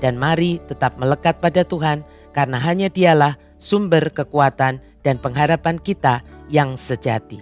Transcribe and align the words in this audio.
dan 0.00 0.20
mari 0.20 0.60
tetap 0.64 1.00
melekat 1.00 1.40
pada 1.40 1.64
Tuhan 1.64 2.04
karena 2.36 2.58
hanya 2.60 2.88
dialah 2.92 3.40
sumber 3.56 4.12
kekuatan 4.12 4.80
dan 5.00 5.16
pengharapan 5.22 5.80
kita 5.80 6.20
yang 6.52 6.76
sejati. 6.76 7.40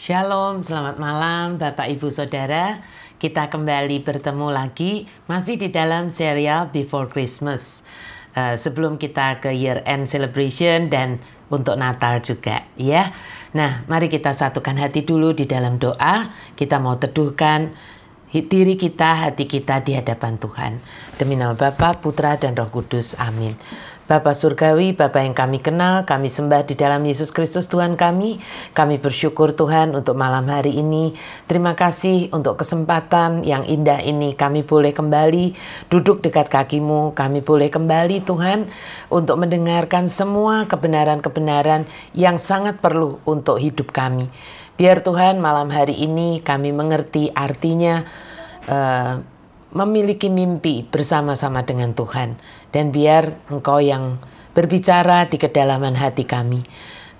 Shalom, 0.00 0.64
selamat 0.64 0.96
malam 0.96 1.60
Bapak 1.60 1.92
Ibu 1.92 2.08
Saudara. 2.08 2.80
Kita 3.20 3.52
kembali 3.52 4.00
bertemu 4.00 4.48
lagi 4.48 5.04
masih 5.28 5.60
di 5.60 5.68
dalam 5.68 6.08
serial 6.08 6.72
Before 6.72 7.04
Christmas. 7.04 7.84
Uh, 8.30 8.54
sebelum 8.56 8.96
kita 8.96 9.42
ke 9.42 9.50
year 9.52 9.82
end 9.84 10.06
celebration 10.08 10.88
dan 10.88 11.20
untuk 11.52 11.76
Natal 11.76 12.24
juga 12.24 12.64
ya. 12.80 13.12
Nah, 13.52 13.84
mari 13.90 14.06
kita 14.08 14.30
satukan 14.32 14.78
hati 14.78 15.04
dulu 15.04 15.36
di 15.36 15.44
dalam 15.44 15.76
doa. 15.76 16.30
Kita 16.56 16.80
mau 16.80 16.96
teduhkan 16.96 17.74
diri 18.30 18.78
kita, 18.78 19.26
hati 19.26 19.50
kita 19.50 19.82
di 19.82 19.98
hadapan 19.98 20.38
Tuhan. 20.38 20.78
Demi 21.18 21.34
nama 21.34 21.58
Bapa, 21.58 21.98
Putra, 21.98 22.38
dan 22.38 22.54
Roh 22.54 22.70
Kudus. 22.70 23.18
Amin. 23.18 23.58
Bapa 24.10 24.34
Surgawi, 24.34 24.90
Bapa 24.90 25.22
yang 25.22 25.38
kami 25.38 25.62
kenal, 25.62 26.02
kami 26.02 26.26
sembah 26.26 26.66
di 26.66 26.74
dalam 26.74 26.98
Yesus 27.06 27.30
Kristus 27.30 27.70
Tuhan 27.70 27.94
kami. 27.94 28.42
Kami 28.74 28.98
bersyukur 28.98 29.54
Tuhan 29.54 29.94
untuk 29.94 30.18
malam 30.18 30.50
hari 30.50 30.82
ini. 30.82 31.14
Terima 31.46 31.78
kasih 31.78 32.26
untuk 32.34 32.58
kesempatan 32.58 33.46
yang 33.46 33.62
indah 33.62 34.02
ini. 34.02 34.34
Kami 34.34 34.66
boleh 34.66 34.90
kembali 34.90 35.54
duduk 35.94 36.26
dekat 36.26 36.50
kakimu. 36.50 37.14
Kami 37.14 37.38
boleh 37.38 37.70
kembali 37.70 38.26
Tuhan 38.26 38.66
untuk 39.14 39.46
mendengarkan 39.46 40.10
semua 40.10 40.66
kebenaran-kebenaran 40.66 41.86
yang 42.10 42.34
sangat 42.34 42.82
perlu 42.82 43.22
untuk 43.22 43.62
hidup 43.62 43.94
kami. 43.94 44.26
Biar 44.80 45.04
Tuhan 45.04 45.44
malam 45.44 45.68
hari 45.68 45.92
ini 45.92 46.40
kami 46.40 46.72
mengerti 46.72 47.28
artinya 47.36 48.00
uh, 48.64 49.20
memiliki 49.76 50.32
mimpi 50.32 50.88
bersama-sama 50.88 51.68
dengan 51.68 51.92
Tuhan. 51.92 52.40
Dan 52.72 52.88
biar 52.88 53.36
Engkau 53.52 53.84
yang 53.84 54.16
berbicara 54.56 55.28
di 55.28 55.36
kedalaman 55.36 56.00
hati 56.00 56.24
kami. 56.24 56.64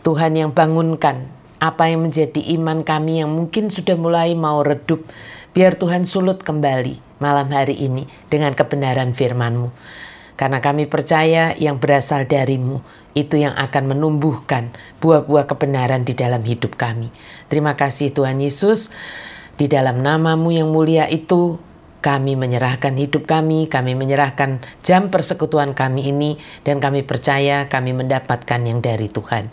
Tuhan 0.00 0.41
yang 0.41 0.56
bangunkan 0.56 1.28
apa 1.60 1.93
yang 1.93 2.09
menjadi 2.09 2.41
iman 2.56 2.81
kami 2.81 3.21
yang 3.21 3.28
mungkin 3.28 3.69
sudah 3.69 3.92
mulai 3.92 4.32
mau 4.32 4.65
redup. 4.65 5.04
Biar 5.53 5.77
Tuhan 5.77 6.09
sulut 6.09 6.41
kembali 6.41 7.21
malam 7.21 7.53
hari 7.53 7.77
ini 7.77 8.09
dengan 8.32 8.56
kebenaran 8.56 9.12
firman-Mu. 9.12 9.69
Karena 10.41 10.65
kami 10.65 10.89
percaya 10.89 11.53
yang 11.53 11.77
berasal 11.77 12.25
darimu 12.25 12.81
itu 13.12 13.37
yang 13.37 13.53
akan 13.53 13.93
menumbuhkan 13.93 14.73
buah-buah 15.05 15.45
kebenaran 15.45 16.09
di 16.09 16.17
dalam 16.17 16.41
hidup 16.41 16.81
kami. 16.81 17.12
Terima 17.53 17.77
kasih 17.77 18.17
Tuhan 18.17 18.41
Yesus. 18.41 18.89
Di 19.61 19.69
dalam 19.69 20.01
namamu 20.01 20.49
yang 20.49 20.73
mulia 20.73 21.05
itu 21.12 21.61
kami 22.01 22.41
menyerahkan 22.41 22.97
hidup 22.97 23.28
kami, 23.28 23.69
kami 23.69 23.93
menyerahkan 23.93 24.65
jam 24.81 25.12
persekutuan 25.12 25.77
kami 25.77 26.09
ini, 26.09 26.41
dan 26.65 26.81
kami 26.81 27.05
percaya 27.05 27.69
kami 27.69 27.93
mendapatkan 27.93 28.61
yang 28.65 28.81
dari 28.81 29.12
Tuhan. 29.12 29.53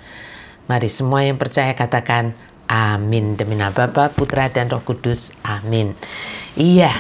Mari 0.72 0.88
semua 0.88 1.28
yang 1.28 1.36
percaya 1.36 1.75
katakan 1.75 2.31
amin. 2.72 3.36
Demi 3.36 3.59
nama 3.59 3.75
Bapa, 3.75 4.16
Putra, 4.16 4.48
dan 4.48 4.72
Roh 4.72 4.80
Kudus. 4.80 5.36
Amin. 5.44 5.92
Iya, 6.56 6.92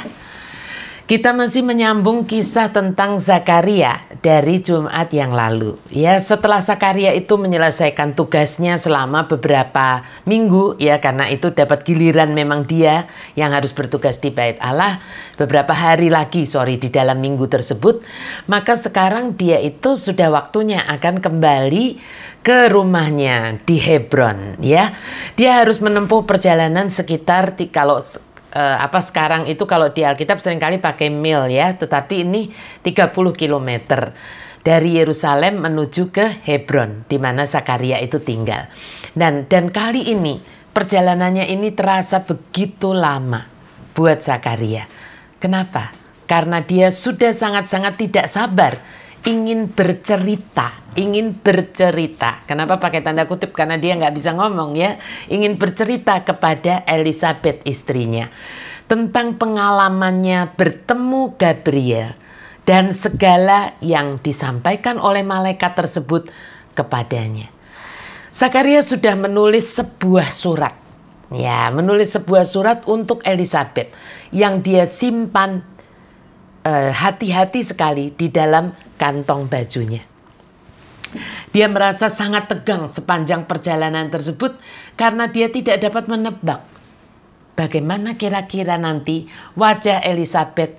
kita 1.07 1.31
masih 1.31 1.63
menyambung 1.63 2.27
kisah 2.27 2.67
tentang 2.75 3.15
Zakaria 3.15 4.03
dari 4.19 4.59
Jumat 4.59 5.07
yang 5.15 5.31
lalu. 5.31 5.79
Ya, 5.87 6.19
setelah 6.19 6.59
Zakaria 6.59 7.15
itu 7.15 7.39
menyelesaikan 7.39 8.11
tugasnya 8.11 8.75
selama 8.75 9.23
beberapa 9.23 10.03
minggu 10.27 10.75
ya 10.75 10.99
karena 10.99 11.31
itu 11.31 11.55
dapat 11.55 11.87
giliran 11.87 12.35
memang 12.35 12.67
dia 12.67 13.07
yang 13.39 13.55
harus 13.55 13.71
bertugas 13.71 14.19
di 14.19 14.35
Bait 14.35 14.59
Allah 14.59 14.99
beberapa 15.39 15.71
hari 15.71 16.11
lagi 16.11 16.43
sorry 16.43 16.75
di 16.75 16.91
dalam 16.91 17.23
minggu 17.23 17.47
tersebut, 17.47 18.03
maka 18.51 18.75
sekarang 18.75 19.39
dia 19.39 19.63
itu 19.63 19.95
sudah 19.95 20.27
waktunya 20.27 20.83
akan 20.91 21.23
kembali 21.23 22.03
ke 22.43 22.67
rumahnya 22.67 23.63
di 23.63 23.79
Hebron 23.79 24.59
ya. 24.59 24.91
Dia 25.39 25.63
harus 25.63 25.79
menempuh 25.79 26.27
perjalanan 26.27 26.91
sekitar 26.91 27.55
kalau 27.71 28.03
uh, 28.57 28.81
apa 28.81 28.97
sekarang 29.05 29.45
itu 29.45 29.69
kalau 29.69 29.93
di 29.93 30.01
Alkitab 30.01 30.41
sering 30.41 30.57
kali 30.57 30.81
pakai 30.81 31.13
mil 31.13 31.45
ya, 31.45 31.77
tetapi 31.77 32.25
ini 32.25 32.49
30 32.81 33.13
km 33.13 33.69
dari 34.65 34.97
Yerusalem 34.97 35.61
menuju 35.61 36.09
ke 36.09 36.25
Hebron 36.43 37.05
di 37.05 37.21
mana 37.21 37.45
Zakaria 37.45 38.01
itu 38.01 38.17
tinggal. 38.17 38.65
Dan 39.13 39.45
dan 39.45 39.69
kali 39.69 40.09
ini 40.09 40.41
perjalanannya 40.73 41.45
ini 41.47 41.69
terasa 41.71 42.25
begitu 42.25 42.91
lama 42.91 43.45
buat 43.93 44.25
Zakaria. 44.25 44.89
Kenapa? 45.37 45.93
Karena 46.27 46.59
dia 46.59 46.91
sudah 46.91 47.31
sangat-sangat 47.31 47.95
tidak 47.95 48.27
sabar 48.27 48.81
ingin 49.27 49.67
bercerita, 49.67 50.87
ingin 50.95 51.35
bercerita. 51.35 52.47
Kenapa 52.47 52.79
pakai 52.79 53.03
tanda 53.03 53.27
kutip? 53.27 53.51
Karena 53.51 53.75
dia 53.75 53.99
nggak 53.99 54.15
bisa 54.15 54.31
ngomong 54.31 54.79
ya. 54.79 54.95
Ingin 55.27 55.59
bercerita 55.59 56.23
kepada 56.23 56.87
Elizabeth 56.87 57.59
istrinya 57.67 58.31
tentang 58.87 59.35
pengalamannya 59.35 60.55
bertemu 60.55 61.35
Gabriel 61.35 62.15
dan 62.63 62.95
segala 62.95 63.75
yang 63.83 64.15
disampaikan 64.23 64.95
oleh 64.95 65.27
malaikat 65.27 65.75
tersebut 65.75 66.31
kepadanya. 66.71 67.51
Zakaria 68.31 68.79
sudah 68.79 69.19
menulis 69.19 69.75
sebuah 69.75 70.31
surat. 70.31 70.75
Ya, 71.27 71.67
menulis 71.75 72.15
sebuah 72.15 72.47
surat 72.47 72.87
untuk 72.87 73.19
Elizabeth 73.27 73.91
yang 74.31 74.63
dia 74.63 74.87
simpan 74.87 75.59
hati-hati 76.91 77.61
uh, 77.63 77.67
sekali 77.67 78.05
di 78.11 78.27
dalam 78.27 78.75
kantong 78.99 79.47
bajunya. 79.47 80.03
Dia 81.55 81.71
merasa 81.71 82.11
sangat 82.11 82.51
tegang 82.51 82.91
sepanjang 82.91 83.47
perjalanan 83.47 84.11
tersebut 84.11 84.59
karena 84.99 85.31
dia 85.31 85.47
tidak 85.47 85.79
dapat 85.79 86.11
menebak 86.11 86.61
bagaimana 87.57 88.13
kira-kira 88.19 88.77
nanti 88.77 89.25
wajah 89.57 90.05
Elizabeth 90.05 90.77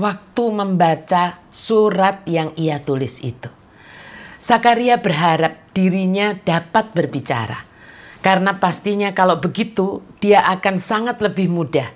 waktu 0.00 0.44
membaca 0.50 1.38
surat 1.54 2.26
yang 2.26 2.50
ia 2.58 2.82
tulis 2.82 3.22
itu. 3.22 3.48
Sakaria 4.38 4.98
berharap 4.98 5.70
dirinya 5.74 6.34
dapat 6.34 6.94
berbicara 6.94 7.66
karena 8.22 8.58
pastinya 8.58 9.14
kalau 9.14 9.38
begitu 9.38 10.02
dia 10.18 10.42
akan 10.46 10.82
sangat 10.82 11.22
lebih 11.22 11.46
mudah 11.50 11.90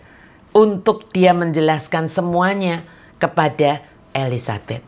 untuk 0.55 1.11
dia 1.11 1.35
menjelaskan 1.35 2.07
semuanya 2.07 2.87
kepada 3.23 3.87
Elizabeth. 4.11 4.83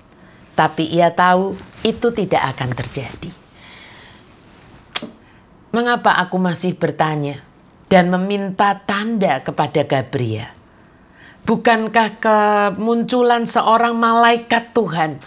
tapi 0.55 0.87
ia 0.87 1.11
tahu 1.11 1.59
itu 1.83 2.15
tidak 2.15 2.55
akan 2.55 2.71
terjadi. 2.79 3.31
Mengapa 5.75 6.15
aku 6.23 6.39
masih 6.39 6.79
bertanya 6.79 7.43
dan 7.91 8.07
meminta 8.07 8.79
tanda 8.87 9.43
kepada 9.43 9.83
Gabriel? 9.83 10.47
Bukankah 11.45 12.23
kemunculan 12.23 13.45
seorang 13.45 13.99
malaikat 13.99 14.73
Tuhan 14.73 15.19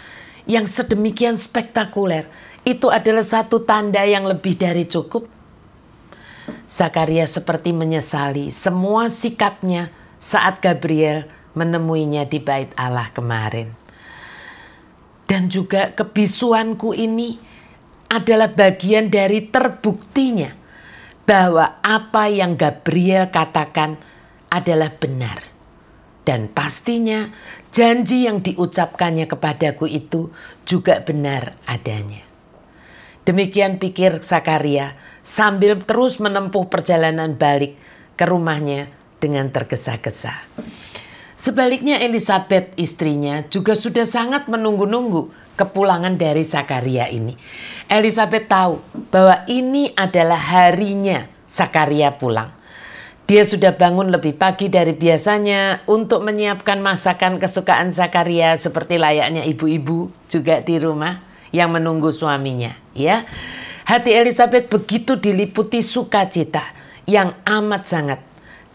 yang 0.48 0.64
sedemikian 0.64 1.36
spektakuler 1.36 2.26
itu 2.64 2.88
adalah 2.90 3.22
satu 3.22 3.62
tanda 3.62 4.02
yang 4.02 4.24
lebih 4.24 4.56
dari 4.56 4.88
cukup? 4.88 5.28
Zakaria 6.66 7.28
seperti 7.28 7.76
menyesali 7.76 8.48
semua 8.48 9.12
sikapnya 9.12 9.92
saat 10.16 10.58
Gabriel 10.64 11.28
menemuinya 11.54 12.26
di 12.28 12.40
bait 12.42 12.72
Allah 12.76 13.08
kemarin. 13.14 13.72
Dan 15.28 15.52
juga 15.52 15.92
kebisuanku 15.92 16.96
ini 16.96 17.36
adalah 18.08 18.48
bagian 18.48 19.12
dari 19.12 19.44
terbuktinya 19.52 20.48
bahwa 21.28 21.84
apa 21.84 22.32
yang 22.32 22.56
Gabriel 22.56 23.28
katakan 23.28 24.00
adalah 24.48 24.88
benar. 24.96 25.44
Dan 26.24 26.48
pastinya 26.52 27.28
janji 27.72 28.28
yang 28.28 28.40
diucapkannya 28.40 29.28
kepadaku 29.28 29.88
itu 29.88 30.32
juga 30.64 31.00
benar 31.04 31.56
adanya. 31.64 32.24
Demikian 33.28 33.76
pikir 33.76 34.24
Zakaria 34.24 34.96
sambil 35.20 35.76
terus 35.84 36.16
menempuh 36.16 36.72
perjalanan 36.72 37.36
balik 37.36 37.76
ke 38.16 38.24
rumahnya 38.24 38.88
dengan 39.20 39.52
tergesa-gesa. 39.52 40.48
Sebaliknya 41.38 42.02
Elizabeth 42.02 42.74
istrinya 42.74 43.46
juga 43.46 43.78
sudah 43.78 44.02
sangat 44.02 44.50
menunggu-nunggu 44.50 45.54
kepulangan 45.54 46.18
dari 46.18 46.42
Zakaria 46.42 47.06
ini. 47.06 47.38
Elizabeth 47.86 48.50
tahu 48.50 48.82
bahwa 49.14 49.46
ini 49.46 49.94
adalah 49.94 50.34
harinya 50.34 51.30
Zakaria 51.46 52.10
pulang. 52.18 52.50
Dia 53.30 53.46
sudah 53.46 53.70
bangun 53.70 54.10
lebih 54.10 54.34
pagi 54.34 54.66
dari 54.66 54.98
biasanya 54.98 55.86
untuk 55.86 56.26
menyiapkan 56.26 56.82
masakan 56.82 57.38
kesukaan 57.38 57.94
Zakaria 57.94 58.58
seperti 58.58 58.98
layaknya 58.98 59.46
ibu-ibu 59.46 60.10
juga 60.26 60.58
di 60.58 60.74
rumah 60.82 61.22
yang 61.54 61.70
menunggu 61.70 62.10
suaminya, 62.10 62.74
ya. 62.98 63.22
Hati 63.86 64.10
Elizabeth 64.10 64.66
begitu 64.66 65.14
diliputi 65.14 65.86
sukacita 65.86 66.66
yang 67.06 67.38
amat 67.46 67.82
sangat 67.86 68.20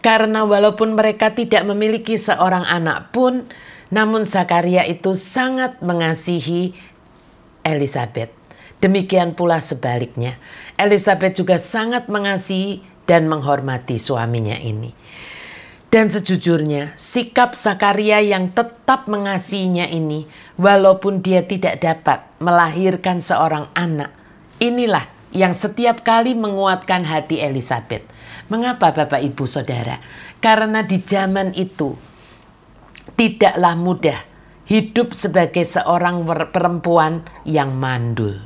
karena 0.04 0.44
walaupun 0.44 0.92
mereka 0.92 1.32
tidak 1.32 1.64
memiliki 1.64 2.20
seorang 2.20 2.68
anak 2.68 3.08
pun, 3.08 3.48
namun 3.88 4.28
Zakaria 4.28 4.84
itu 4.84 5.16
sangat 5.16 5.80
mengasihi 5.80 6.76
Elizabeth. 7.64 8.28
Demikian 8.84 9.32
pula 9.32 9.64
sebaliknya. 9.64 10.36
Elizabeth 10.76 11.40
juga 11.40 11.56
sangat 11.56 12.12
mengasihi 12.12 12.84
dan 13.08 13.32
menghormati 13.32 13.96
suaminya 13.96 14.60
ini. 14.60 14.92
Dan 15.88 16.12
sejujurnya, 16.12 16.92
sikap 17.00 17.56
Zakaria 17.56 18.20
yang 18.20 18.52
tetap 18.52 19.08
mengasihinya 19.08 19.88
ini, 19.88 20.28
walaupun 20.60 21.24
dia 21.24 21.46
tidak 21.48 21.80
dapat 21.80 22.28
melahirkan 22.44 23.24
seorang 23.24 23.72
anak, 23.72 24.12
inilah 24.60 25.08
yang 25.32 25.56
setiap 25.56 26.04
kali 26.04 26.36
menguatkan 26.36 27.08
hati 27.08 27.40
Elizabeth. 27.40 28.04
Mengapa 28.52 28.92
Bapak 28.92 29.24
Ibu 29.24 29.44
Saudara? 29.48 29.96
Karena 30.40 30.84
di 30.84 31.00
zaman 31.00 31.56
itu 31.56 31.96
tidaklah 33.16 33.74
mudah 33.76 34.18
hidup 34.68 35.12
sebagai 35.12 35.64
seorang 35.64 36.24
perempuan 36.52 37.24
yang 37.44 37.76
mandul. 37.76 38.44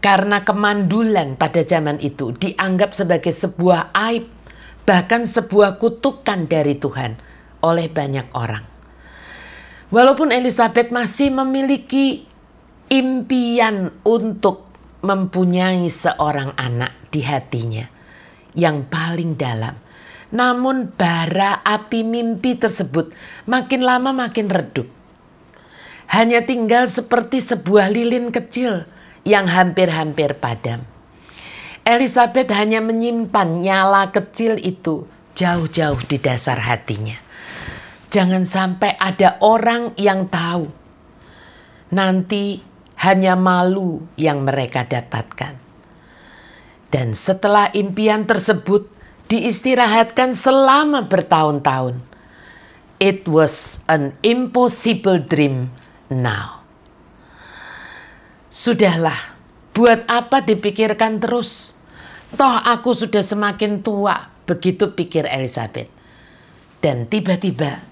Karena 0.00 0.42
kemandulan 0.42 1.36
pada 1.36 1.60
zaman 1.60 2.00
itu 2.00 2.32
dianggap 2.32 2.96
sebagai 2.96 3.30
sebuah 3.30 3.92
aib, 3.92 4.32
bahkan 4.88 5.28
sebuah 5.28 5.76
kutukan 5.76 6.48
dari 6.48 6.80
Tuhan 6.80 7.20
oleh 7.60 7.86
banyak 7.92 8.32
orang. 8.32 8.64
Walaupun 9.90 10.32
Elizabeth 10.32 10.88
masih 10.94 11.34
memiliki 11.34 12.24
impian 12.88 13.92
untuk 14.06 14.70
mempunyai 15.04 15.84
seorang 15.90 16.56
anak 16.56 16.94
di 17.12 17.20
hatinya, 17.20 17.84
yang 18.54 18.86
paling 18.86 19.38
dalam. 19.38 19.76
Namun 20.30 20.94
bara 20.94 21.58
api 21.66 22.06
mimpi 22.06 22.54
tersebut 22.54 23.10
makin 23.50 23.82
lama 23.82 24.14
makin 24.14 24.46
redup. 24.46 24.86
Hanya 26.10 26.42
tinggal 26.42 26.90
seperti 26.90 27.38
sebuah 27.38 27.90
lilin 27.90 28.34
kecil 28.34 28.86
yang 29.22 29.46
hampir-hampir 29.46 30.34
padam. 30.38 30.82
Elizabeth 31.86 32.50
hanya 32.54 32.78
menyimpan 32.78 33.62
nyala 33.62 34.10
kecil 34.14 34.58
itu 34.58 35.06
jauh-jauh 35.34 35.98
di 36.06 36.18
dasar 36.18 36.62
hatinya. 36.62 37.16
Jangan 38.10 38.42
sampai 38.42 38.98
ada 38.98 39.38
orang 39.38 39.94
yang 39.94 40.26
tahu. 40.26 40.66
Nanti 41.94 42.62
hanya 43.02 43.38
malu 43.38 44.02
yang 44.18 44.42
mereka 44.42 44.86
dapatkan. 44.86 45.69
Dan 46.90 47.14
setelah 47.14 47.70
impian 47.70 48.26
tersebut 48.26 48.90
diistirahatkan 49.30 50.34
selama 50.34 51.06
bertahun-tahun, 51.06 52.02
it 52.98 53.22
was 53.30 53.86
an 53.86 54.10
impossible 54.26 55.22
dream 55.22 55.70
now. 56.10 56.66
Sudahlah, 58.50 59.38
buat 59.70 60.02
apa 60.10 60.42
dipikirkan 60.42 61.22
terus? 61.22 61.78
Toh 62.34 62.58
aku 62.58 62.90
sudah 62.90 63.22
semakin 63.22 63.86
tua, 63.86 64.26
begitu 64.42 64.90
pikir 64.90 65.30
Elizabeth. 65.30 65.86
Dan 66.82 67.06
tiba-tiba 67.06 67.86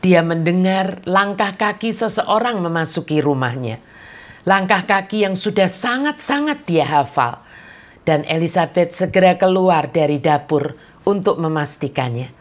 dia 0.00 0.24
mendengar 0.24 1.04
langkah 1.04 1.52
kaki 1.60 1.92
seseorang 1.92 2.64
memasuki 2.64 3.20
rumahnya. 3.20 3.84
Langkah 4.48 4.88
kaki 4.88 5.28
yang 5.28 5.36
sudah 5.36 5.68
sangat-sangat 5.68 6.64
dia 6.64 6.88
hafal 6.88 7.43
dan 8.04 8.22
Elizabeth 8.28 8.92
segera 8.92 9.36
keluar 9.40 9.88
dari 9.88 10.20
dapur 10.20 10.76
untuk 11.08 11.40
memastikannya. 11.40 12.32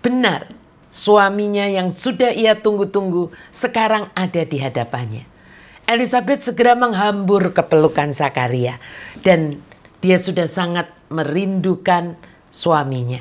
Benar, 0.00 0.48
suaminya 0.88 1.68
yang 1.68 1.92
sudah 1.92 2.32
ia 2.32 2.56
tunggu-tunggu 2.56 3.32
sekarang 3.52 4.08
ada 4.16 4.42
di 4.44 4.60
hadapannya. 4.60 5.24
Elizabeth 5.90 6.46
segera 6.52 6.78
menghambur 6.78 7.50
ke 7.50 7.66
pelukan 7.66 8.14
Zakaria 8.14 8.78
dan 9.26 9.58
dia 9.98 10.16
sudah 10.16 10.46
sangat 10.46 10.86
merindukan 11.10 12.14
suaminya 12.54 13.20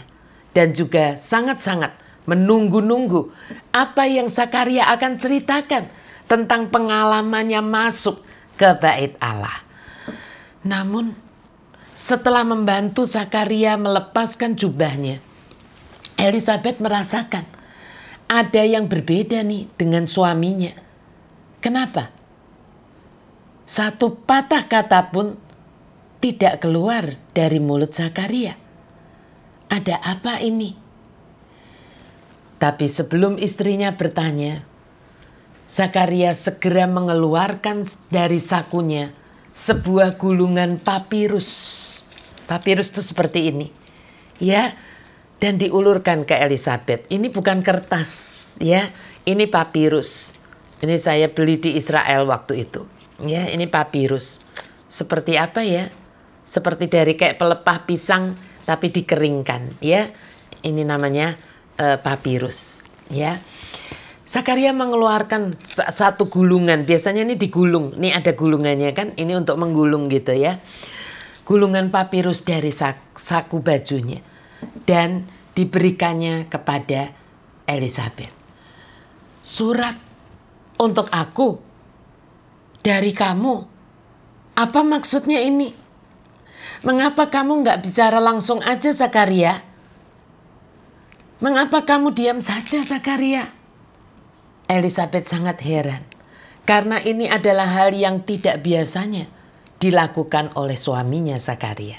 dan 0.53 0.77
juga 0.77 1.17
sangat-sangat 1.17 1.97
menunggu-nunggu 2.29 3.33
apa 3.73 4.05
yang 4.05 4.29
Zakaria 4.29 4.85
akan 4.93 5.17
ceritakan 5.17 5.89
tentang 6.29 6.69
pengalamannya 6.69 7.57
masuk 7.65 8.21
ke 8.53 8.69
bait 8.77 9.17
Allah. 9.17 9.65
Namun 10.61 11.28
setelah 11.99 12.47
membantu 12.47 13.03
Zakaria 13.03 13.75
melepaskan 13.75 14.55
jubahnya, 14.55 15.19
Elizabeth 16.15 16.79
merasakan 16.79 17.43
ada 18.31 18.63
yang 18.63 18.87
berbeda 18.87 19.43
nih 19.43 19.67
dengan 19.75 20.07
suaminya. 20.07 20.71
Kenapa? 21.59 22.07
Satu 23.67 24.15
patah 24.15 24.63
kata 24.71 25.11
pun 25.11 25.35
tidak 26.23 26.63
keluar 26.63 27.03
dari 27.35 27.59
mulut 27.59 27.91
Zakaria. 27.91 28.55
Ada 29.67 29.99
apa 29.99 30.39
ini? 30.39 30.79
Tapi 32.63 32.87
sebelum 32.87 33.35
istrinya 33.35 33.91
bertanya, 33.99 34.63
Zakaria 35.67 36.31
segera 36.31 36.87
mengeluarkan 36.87 37.83
dari 38.07 38.39
sakunya 38.39 39.18
sebuah 39.59 40.15
gulungan 40.15 40.79
papirus 40.79 41.99
Papirus 42.49 42.89
itu 42.89 43.05
seperti 43.05 43.53
ini. 43.53 43.69
Ya, 44.41 44.73
dan 45.37 45.61
diulurkan 45.61 46.25
ke 46.25 46.33
Elizabeth. 46.33 47.05
Ini 47.13 47.29
bukan 47.29 47.61
kertas, 47.61 48.09
ya. 48.57 48.89
Ini 49.21 49.45
papirus. 49.45 50.33
Ini 50.81 50.97
saya 50.97 51.29
beli 51.29 51.61
di 51.61 51.77
Israel 51.77 52.25
waktu 52.25 52.65
itu. 52.65 52.89
Ya, 53.21 53.45
ini 53.53 53.69
papirus. 53.69 54.41
Seperti 54.89 55.37
apa 55.37 55.61
ya? 55.61 55.93
Seperti 56.41 56.89
dari 56.89 57.13
kayak 57.13 57.37
pelepah 57.37 57.85
pisang 57.85 58.33
tapi 58.65 58.89
dikeringkan, 58.89 59.77
ya. 59.85 60.09
Ini 60.65 60.81
namanya 60.81 61.37
uh, 61.77 62.01
papirus, 62.01 62.89
ya. 63.13 63.37
Zakaria 64.29 64.69
mengeluarkan 64.77 65.57
satu 65.65 66.29
gulungan. 66.29 66.85
Biasanya 66.85 67.25
ini 67.25 67.33
digulung. 67.33 67.97
Ini 67.97 68.13
ada 68.13 68.37
gulungannya 68.37 68.93
kan? 68.93 69.17
Ini 69.17 69.33
untuk 69.33 69.57
menggulung 69.57 70.05
gitu 70.13 70.37
ya 70.37 70.61
gulungan 71.49 71.89
papirus 71.89 72.45
dari 72.45 72.69
saku 72.69 73.57
bajunya 73.65 74.21
dan 74.85 75.25
diberikannya 75.57 76.45
kepada 76.45 77.09
Elizabeth. 77.65 78.29
Surat 79.41 79.97
untuk 80.77 81.09
aku, 81.09 81.57
dari 82.85 83.09
kamu. 83.17 83.81
Apa 84.53 84.85
maksudnya 84.85 85.41
ini? 85.41 85.73
Mengapa 86.85 87.33
kamu 87.33 87.65
nggak 87.65 87.81
bicara 87.81 88.21
langsung 88.21 88.61
aja 88.61 88.93
Zakaria? 88.93 89.65
Mengapa 91.41 91.81
kamu 91.81 92.13
diam 92.13 92.39
saja 92.45 92.85
Zakaria? 92.85 93.58
Elizabeth 94.69 95.25
sangat 95.25 95.65
heran 95.65 96.05
karena 96.69 97.01
ini 97.01 97.25
adalah 97.25 97.65
hal 97.65 97.89
yang 97.89 98.21
tidak 98.21 98.61
biasanya 98.61 99.25
dilakukan 99.81 100.53
oleh 100.53 100.77
suaminya 100.77 101.41
Zakaria. 101.41 101.97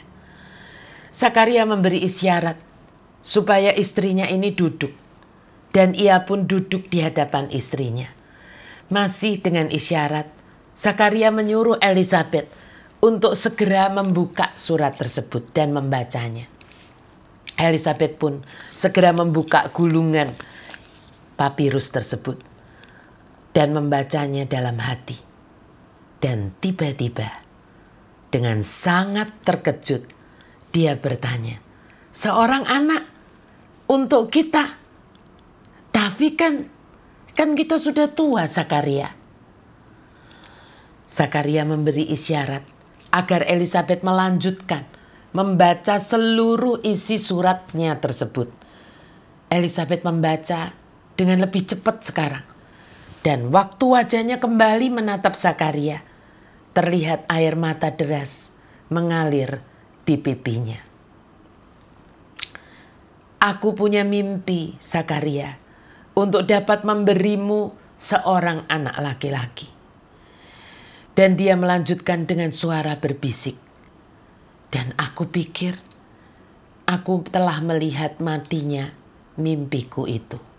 Zakaria 1.10 1.66
memberi 1.66 2.06
isyarat 2.06 2.54
supaya 3.26 3.74
istrinya 3.74 4.30
ini 4.30 4.54
duduk 4.54 4.94
dan 5.74 5.98
ia 5.98 6.22
pun 6.22 6.46
duduk 6.46 6.86
di 6.86 7.02
hadapan 7.02 7.50
istrinya. 7.50 8.06
Masih 8.86 9.42
dengan 9.42 9.66
isyarat, 9.66 10.30
Zakaria 10.78 11.34
menyuruh 11.34 11.82
Elizabeth 11.82 12.46
untuk 13.02 13.34
segera 13.34 13.90
membuka 13.90 14.54
surat 14.54 14.94
tersebut 14.94 15.50
dan 15.50 15.74
membacanya. 15.74 16.46
Elizabeth 17.58 18.14
pun 18.14 18.46
segera 18.70 19.10
membuka 19.10 19.66
gulungan 19.74 20.30
papirus 21.34 21.90
tersebut 21.90 22.49
dan 23.50 23.74
membacanya 23.74 24.46
dalam 24.46 24.78
hati. 24.78 25.18
Dan 26.20 26.52
tiba-tiba 26.60 27.26
dengan 28.30 28.62
sangat 28.62 29.32
terkejut 29.42 30.06
dia 30.70 30.94
bertanya, 30.94 31.58
"Seorang 32.14 32.68
anak 32.68 33.02
untuk 33.90 34.30
kita. 34.30 34.78
Tapi 35.90 36.38
kan 36.38 36.54
kan 37.34 37.58
kita 37.58 37.80
sudah 37.80 38.12
tua 38.12 38.46
Zakaria." 38.46 39.16
Zakaria 41.10 41.66
memberi 41.66 42.06
isyarat 42.06 42.62
agar 43.10 43.42
Elizabeth 43.50 44.06
melanjutkan 44.06 44.86
membaca 45.34 45.98
seluruh 45.98 46.82
isi 46.86 47.18
suratnya 47.18 47.98
tersebut. 47.98 48.50
Elizabeth 49.50 50.06
membaca 50.06 50.74
dengan 51.18 51.42
lebih 51.42 51.66
cepat 51.66 52.06
sekarang. 52.06 52.49
Dan 53.20 53.52
waktu 53.52 53.84
wajahnya 53.84 54.40
kembali 54.40 54.88
menatap 54.88 55.36
Zakaria, 55.36 56.00
terlihat 56.72 57.28
air 57.28 57.52
mata 57.52 57.92
deras 57.92 58.56
mengalir 58.88 59.60
di 60.08 60.16
pipinya. 60.16 60.80
Aku 63.40 63.72
punya 63.76 64.04
mimpi, 64.04 64.76
Zakaria, 64.80 65.56
untuk 66.16 66.44
dapat 66.48 66.84
memberimu 66.84 67.72
seorang 68.00 68.64
anak 68.68 68.96
laki-laki. 69.00 69.68
Dan 71.12 71.36
dia 71.36 71.56
melanjutkan 71.56 72.24
dengan 72.24 72.52
suara 72.56 72.96
berbisik. 72.96 73.56
Dan 74.72 74.96
aku 74.96 75.28
pikir 75.28 75.76
aku 76.88 77.28
telah 77.28 77.60
melihat 77.60 78.16
matinya 78.20 78.92
mimpiku 79.36 80.08
itu. 80.08 80.49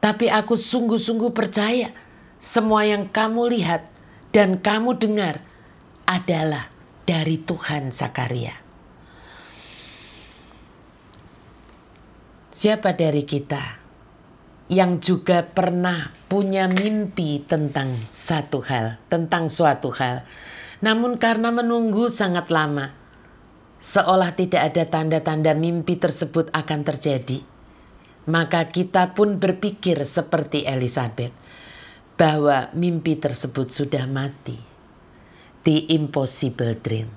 Tapi 0.00 0.30
aku 0.30 0.54
sungguh-sungguh 0.54 1.32
percaya 1.34 1.90
semua 2.36 2.86
yang 2.86 3.08
kamu 3.10 3.50
lihat 3.58 3.88
dan 4.30 4.60
kamu 4.60 5.00
dengar 5.00 5.42
adalah 6.06 6.70
dari 7.02 7.40
Tuhan 7.42 7.90
Zakaria. 7.90 8.54
Siapa 12.56 12.96
dari 12.96 13.26
kita 13.28 13.84
yang 14.66 14.98
juga 14.98 15.44
pernah 15.46 16.10
punya 16.26 16.66
mimpi 16.66 17.44
tentang 17.44 17.94
satu 18.10 18.64
hal, 18.64 18.98
tentang 19.06 19.46
suatu 19.46 19.92
hal, 19.94 20.26
namun 20.82 21.20
karena 21.20 21.54
menunggu 21.54 22.10
sangat 22.10 22.50
lama, 22.50 22.90
seolah 23.78 24.34
tidak 24.34 24.72
ada 24.72 24.82
tanda-tanda 24.88 25.52
mimpi 25.54 25.94
tersebut 26.00 26.50
akan 26.50 26.80
terjadi, 26.82 27.44
maka 28.26 28.66
kita 28.74 29.14
pun 29.14 29.38
berpikir 29.38 30.02
seperti 30.02 30.66
Elizabeth 30.66 31.30
bahwa 32.18 32.74
mimpi 32.74 33.14
tersebut 33.14 33.70
sudah 33.70 34.04
mati. 34.10 34.58
The 35.66 35.90
impossible 35.94 36.78
dream. 36.78 37.10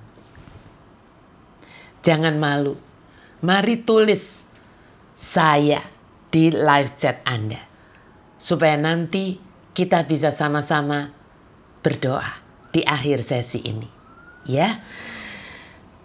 Jangan 2.01 2.37
malu. 2.41 2.73
Mari 3.45 3.85
tulis 3.85 4.45
saya 5.13 5.85
di 6.33 6.49
live 6.49 6.91
chat 6.97 7.21
Anda. 7.29 7.61
Supaya 8.41 8.73
nanti 8.79 9.37
kita 9.77 10.09
bisa 10.09 10.33
sama-sama 10.33 11.13
berdoa 11.85 12.41
di 12.73 12.81
akhir 12.81 13.21
sesi 13.21 13.61
ini. 13.65 13.89
Ya. 14.49 14.81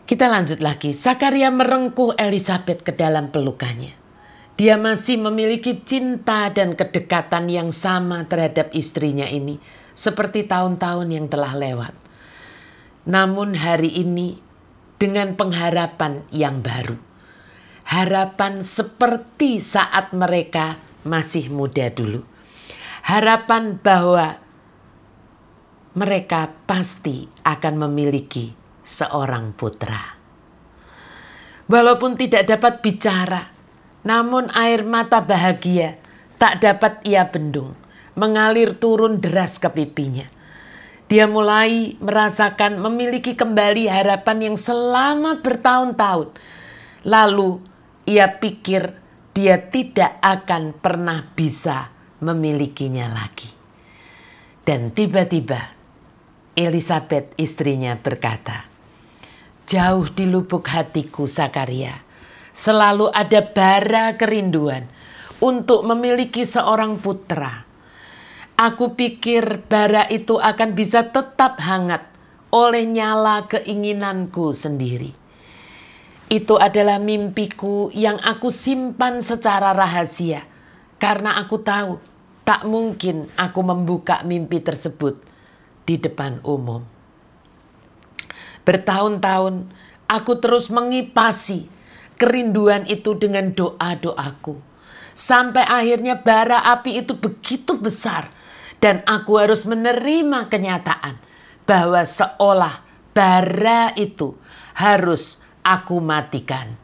Kita 0.04 0.28
lanjut 0.28 0.60
lagi. 0.60 0.92
Sakaria 0.92 1.48
merengkuh 1.48 2.12
Elizabeth 2.20 2.84
ke 2.84 2.92
dalam 2.92 3.32
pelukannya. 3.32 4.03
Dia 4.54 4.78
masih 4.78 5.18
memiliki 5.18 5.82
cinta 5.82 6.46
dan 6.54 6.78
kedekatan 6.78 7.50
yang 7.50 7.74
sama 7.74 8.22
terhadap 8.30 8.70
istrinya 8.70 9.26
ini 9.26 9.58
seperti 9.98 10.46
tahun-tahun 10.46 11.10
yang 11.10 11.26
telah 11.26 11.58
lewat. 11.58 11.94
Namun 13.10 13.58
hari 13.58 13.90
ini 13.90 14.38
dengan 14.94 15.34
pengharapan 15.34 16.22
yang 16.30 16.62
baru. 16.62 16.94
Harapan 17.84 18.62
seperti 18.62 19.58
saat 19.58 20.14
mereka 20.14 20.78
masih 21.02 21.50
muda 21.50 21.90
dulu. 21.90 22.22
Harapan 23.04 23.76
bahwa 23.76 24.38
mereka 25.98 26.54
pasti 26.64 27.26
akan 27.42 27.90
memiliki 27.90 28.54
seorang 28.86 29.52
putra. 29.52 30.16
Walaupun 31.68 32.16
tidak 32.16 32.48
dapat 32.48 32.80
bicara, 32.80 33.53
namun 34.04 34.52
air 34.52 34.84
mata 34.84 35.24
bahagia 35.24 35.96
tak 36.36 36.60
dapat 36.60 37.00
ia 37.08 37.24
bendung, 37.24 37.72
mengalir 38.12 38.76
turun 38.76 39.18
deras 39.18 39.56
ke 39.56 39.72
pipinya. 39.72 40.28
Dia 41.08 41.24
mulai 41.28 41.96
merasakan 42.00 42.80
memiliki 42.80 43.36
kembali 43.36 43.88
harapan 43.88 44.52
yang 44.52 44.56
selama 44.56 45.40
bertahun-tahun. 45.40 46.32
Lalu 47.04 47.60
ia 48.08 48.28
pikir 48.40 48.92
dia 49.36 49.56
tidak 49.60 50.20
akan 50.20 50.76
pernah 50.76 51.24
bisa 51.32 51.92
memilikinya 52.20 53.08
lagi. 53.08 53.52
Dan 54.64 54.96
tiba-tiba 54.96 55.60
Elizabeth 56.56 57.36
istrinya 57.36 57.98
berkata, 58.00 58.64
Jauh 59.64 60.08
di 60.12 60.28
lubuk 60.28 60.68
hatiku 60.68 61.24
Sakaria, 61.24 62.03
selalu 62.54 63.10
ada 63.10 63.42
bara 63.42 64.14
kerinduan 64.14 64.86
untuk 65.42 65.82
memiliki 65.84 66.46
seorang 66.46 66.96
putra. 67.02 67.66
Aku 68.54 68.94
pikir 68.94 69.66
bara 69.66 70.06
itu 70.06 70.38
akan 70.38 70.78
bisa 70.78 71.10
tetap 71.10 71.58
hangat 71.58 72.06
oleh 72.54 72.86
nyala 72.86 73.50
keinginanku 73.50 74.54
sendiri. 74.54 75.10
Itu 76.30 76.56
adalah 76.56 77.02
mimpiku 77.02 77.90
yang 77.90 78.16
aku 78.22 78.54
simpan 78.54 79.18
secara 79.18 79.74
rahasia 79.74 80.46
karena 81.02 81.34
aku 81.42 81.60
tahu 81.60 81.98
tak 82.46 82.62
mungkin 82.62 83.26
aku 83.34 83.60
membuka 83.66 84.22
mimpi 84.22 84.62
tersebut 84.62 85.18
di 85.82 85.98
depan 85.98 86.38
umum. 86.46 86.86
Bertahun-tahun 88.64 89.68
aku 90.08 90.32
terus 90.40 90.70
mengipasi 90.70 91.73
kerinduan 92.16 92.86
itu 92.86 93.14
dengan 93.18 93.52
doa-doaku. 93.52 94.58
Sampai 95.14 95.62
akhirnya 95.62 96.18
bara 96.18 96.66
api 96.74 97.06
itu 97.06 97.14
begitu 97.14 97.78
besar 97.78 98.30
dan 98.82 99.06
aku 99.06 99.38
harus 99.38 99.62
menerima 99.62 100.50
kenyataan 100.50 101.16
bahwa 101.64 102.02
seolah 102.02 102.82
bara 103.14 103.94
itu 103.94 104.34
harus 104.74 105.46
aku 105.62 106.02
matikan. 106.02 106.76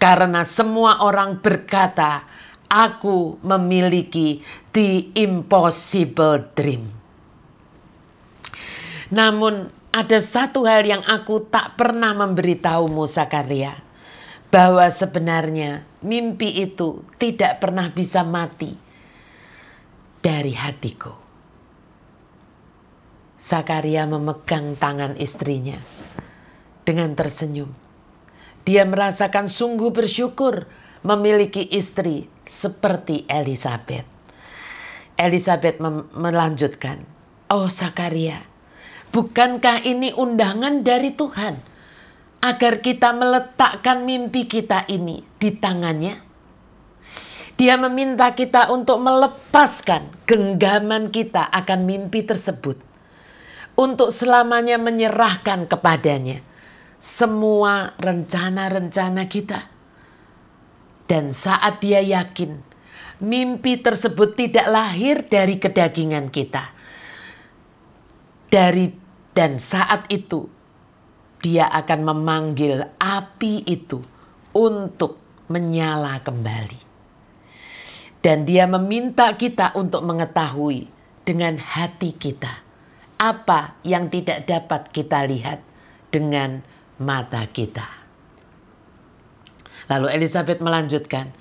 Karena 0.00 0.42
semua 0.42 1.04
orang 1.04 1.38
berkata, 1.38 2.26
aku 2.66 3.38
memiliki 3.46 4.42
the 4.74 5.14
impossible 5.14 6.50
dream. 6.58 6.90
Namun 9.14 9.70
ada 9.94 10.18
satu 10.18 10.66
hal 10.66 10.82
yang 10.82 11.06
aku 11.06 11.46
tak 11.46 11.78
pernah 11.78 12.10
memberitahumu 12.18 13.06
Sakaria. 13.06 13.78
Bahwa 14.54 14.86
sebenarnya 14.86 15.82
mimpi 16.06 16.62
itu 16.62 17.02
tidak 17.18 17.58
pernah 17.58 17.90
bisa 17.90 18.22
mati 18.22 18.70
dari 20.22 20.54
hatiku. 20.54 21.10
Sakaria 23.34 24.06
memegang 24.06 24.78
tangan 24.78 25.18
istrinya 25.18 25.82
dengan 26.86 27.18
tersenyum. 27.18 27.74
Dia 28.62 28.86
merasakan 28.86 29.50
sungguh 29.50 29.90
bersyukur 29.90 30.70
memiliki 31.02 31.66
istri 31.74 32.30
seperti 32.46 33.26
Elizabeth. 33.26 34.06
Elizabeth 35.18 35.82
melanjutkan, 36.14 37.04
Oh 37.50 37.68
Sakaria, 37.68 38.46
bukankah 39.10 39.82
ini 39.82 40.14
undangan 40.14 40.86
dari 40.86 41.12
Tuhan 41.12 41.73
agar 42.44 42.84
kita 42.84 43.16
meletakkan 43.16 44.04
mimpi 44.04 44.44
kita 44.44 44.84
ini 44.92 45.24
di 45.40 45.48
tangannya? 45.56 46.20
Dia 47.56 47.80
meminta 47.80 48.36
kita 48.36 48.68
untuk 48.68 49.00
melepaskan 49.00 50.12
genggaman 50.28 51.08
kita 51.08 51.48
akan 51.48 51.88
mimpi 51.88 52.20
tersebut. 52.20 52.76
Untuk 53.74 54.12
selamanya 54.12 54.76
menyerahkan 54.78 55.66
kepadanya 55.66 56.44
semua 57.00 57.96
rencana-rencana 57.96 59.24
kita. 59.26 59.70
Dan 61.08 61.32
saat 61.32 61.80
dia 61.80 62.00
yakin 62.00 62.60
mimpi 63.24 63.80
tersebut 63.80 64.34
tidak 64.34 64.66
lahir 64.68 65.24
dari 65.26 65.56
kedagingan 65.56 66.28
kita. 66.28 66.74
Dari 68.50 68.94
dan 69.34 69.58
saat 69.58 70.06
itu 70.10 70.46
dia 71.44 71.68
akan 71.68 72.00
memanggil 72.08 72.96
api 72.96 73.68
itu 73.68 74.00
untuk 74.56 75.20
menyala 75.52 76.24
kembali. 76.24 76.80
Dan 78.24 78.48
dia 78.48 78.64
meminta 78.64 79.36
kita 79.36 79.76
untuk 79.76 80.00
mengetahui 80.08 80.88
dengan 81.28 81.60
hati 81.60 82.16
kita 82.16 82.64
apa 83.20 83.76
yang 83.84 84.08
tidak 84.08 84.48
dapat 84.48 84.88
kita 84.88 85.28
lihat 85.28 85.60
dengan 86.08 86.64
mata 86.96 87.44
kita. 87.44 87.84
Lalu 89.92 90.16
Elizabeth 90.16 90.64
melanjutkan, 90.64 91.36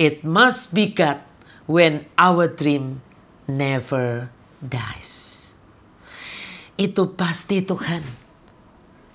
It 0.00 0.24
must 0.24 0.72
be 0.72 0.88
God 0.88 1.20
when 1.68 2.08
our 2.16 2.48
dream 2.48 3.04
never 3.44 4.32
dies. 4.64 5.52
Itu 6.80 7.12
pasti 7.12 7.60
Tuhan 7.60 8.31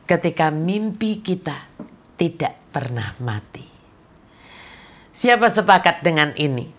ketika 0.07 0.49
mimpi 0.49 1.19
kita 1.19 1.67
tidak 2.15 2.55
pernah 2.71 3.13
mati. 3.19 3.67
Siapa 5.11 5.51
sepakat 5.51 6.01
dengan 6.01 6.31
ini? 6.39 6.71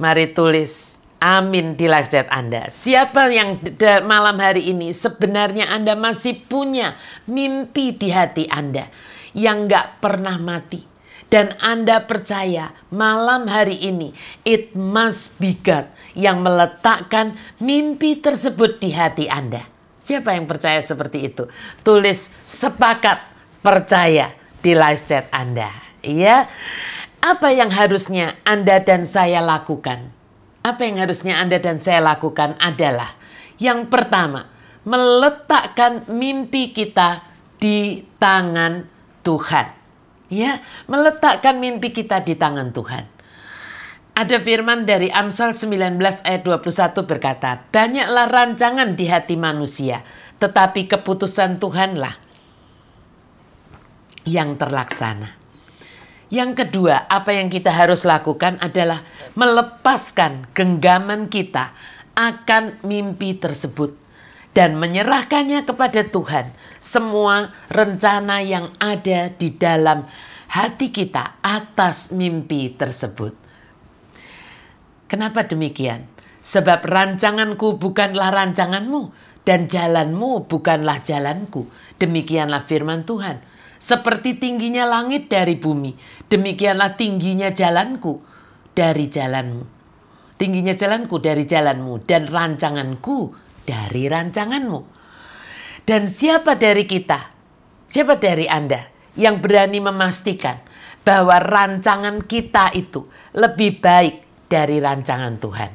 Mari 0.00 0.34
tulis 0.34 0.98
Amin 1.24 1.72
di 1.72 1.88
live 1.88 2.04
chat 2.04 2.28
Anda. 2.28 2.68
Siapa 2.68 3.32
yang 3.32 3.56
malam 4.04 4.36
hari 4.36 4.68
ini 4.76 4.92
sebenarnya 4.92 5.72
Anda 5.72 5.96
masih 5.96 6.44
punya 6.44 7.00
mimpi 7.24 7.96
di 7.96 8.12
hati 8.12 8.44
Anda 8.52 8.92
yang 9.32 9.64
gak 9.64 10.04
pernah 10.04 10.36
mati. 10.36 10.84
Dan 11.32 11.56
Anda 11.64 12.04
percaya 12.04 12.76
malam 12.92 13.48
hari 13.48 13.80
ini 13.80 14.12
it 14.44 14.76
must 14.76 15.40
be 15.40 15.56
God 15.56 15.88
yang 16.12 16.44
meletakkan 16.44 17.34
mimpi 17.56 18.20
tersebut 18.20 18.78
di 18.78 18.92
hati 18.92 19.24
Anda. 19.26 19.73
Siapa 20.04 20.36
yang 20.36 20.44
percaya 20.44 20.84
seperti 20.84 21.32
itu? 21.32 21.48
Tulis 21.80 22.28
sepakat 22.44 23.24
percaya 23.64 24.36
di 24.60 24.76
live 24.76 25.00
chat 25.08 25.32
Anda. 25.32 25.72
Ya, 26.04 26.44
apa 27.24 27.48
yang 27.48 27.72
harusnya 27.72 28.36
Anda 28.44 28.84
dan 28.84 29.08
saya 29.08 29.40
lakukan? 29.40 30.12
apa 30.64 30.80
yang 30.88 30.96
harusnya 30.96 31.36
Anda 31.36 31.60
dan 31.60 31.76
saya 31.76 32.00
lakukan 32.00 32.56
adalah 32.56 33.12
yang 33.60 33.92
pertama, 33.92 34.48
meletakkan 34.82 36.08
mimpi 36.08 36.72
kita 36.72 37.22
di 37.60 38.02
tangan 38.16 38.88
Tuhan. 39.20 39.66
Ya, 40.32 40.58
meletakkan 40.88 41.60
mimpi 41.60 41.92
kita 41.94 42.24
di 42.24 42.34
tangan 42.34 42.72
Tuhan. 42.74 43.13
Ada 44.14 44.38
firman 44.38 44.86
dari 44.86 45.10
Amsal 45.10 45.58
19 45.58 45.98
ayat 46.22 46.46
21 46.46 47.02
berkata, 47.02 47.66
Banyaklah 47.74 48.30
rancangan 48.30 48.94
di 48.94 49.10
hati 49.10 49.34
manusia, 49.34 50.06
tetapi 50.38 50.86
keputusan 50.86 51.58
Tuhanlah 51.58 52.14
yang 54.22 54.54
terlaksana. 54.54 55.34
Yang 56.30 56.62
kedua, 56.62 57.10
apa 57.10 57.34
yang 57.34 57.50
kita 57.50 57.74
harus 57.74 58.06
lakukan 58.06 58.62
adalah 58.62 59.02
melepaskan 59.34 60.46
genggaman 60.54 61.26
kita 61.26 61.74
akan 62.14 62.78
mimpi 62.86 63.34
tersebut 63.34 63.98
dan 64.54 64.78
menyerahkannya 64.78 65.66
kepada 65.66 66.06
Tuhan. 66.06 66.54
Semua 66.78 67.50
rencana 67.66 68.46
yang 68.46 68.70
ada 68.78 69.26
di 69.34 69.58
dalam 69.58 70.06
hati 70.54 70.94
kita 70.94 71.42
atas 71.42 72.14
mimpi 72.14 72.70
tersebut. 72.78 73.43
Kenapa 75.14 75.46
demikian? 75.46 76.10
Sebab 76.42 76.82
rancanganku 76.90 77.78
bukanlah 77.78 78.34
rancanganmu 78.34 79.14
dan 79.46 79.70
jalanmu 79.70 80.50
bukanlah 80.50 81.06
jalanku. 81.06 81.70
Demikianlah 82.02 82.66
firman 82.66 83.06
Tuhan. 83.06 83.38
Seperti 83.78 84.42
tingginya 84.42 84.82
langit 84.82 85.30
dari 85.30 85.54
bumi, 85.54 85.94
demikianlah 86.26 86.98
tingginya 86.98 87.54
jalanku 87.54 88.26
dari 88.74 89.06
jalanmu. 89.06 89.62
Tingginya 90.34 90.74
jalanku 90.74 91.22
dari 91.22 91.46
jalanmu 91.46 92.02
dan 92.02 92.26
rancanganku 92.26 93.38
dari 93.62 94.10
rancanganmu. 94.10 94.80
Dan 95.86 96.10
siapa 96.10 96.58
dari 96.58 96.90
kita, 96.90 97.30
siapa 97.86 98.18
dari 98.18 98.50
Anda 98.50 98.82
yang 99.14 99.38
berani 99.38 99.78
memastikan 99.78 100.58
bahwa 101.06 101.38
rancangan 101.38 102.18
kita 102.26 102.74
itu 102.74 103.06
lebih 103.30 103.78
baik 103.78 104.23
dari 104.54 104.78
rancangan 104.78 105.34
Tuhan? 105.42 105.72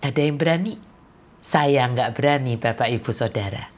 Ada 0.00 0.20
yang 0.24 0.40
berani? 0.40 0.80
Saya 1.44 1.84
nggak 1.84 2.16
berani 2.16 2.56
Bapak 2.56 2.88
Ibu 2.88 3.12
Saudara. 3.12 3.68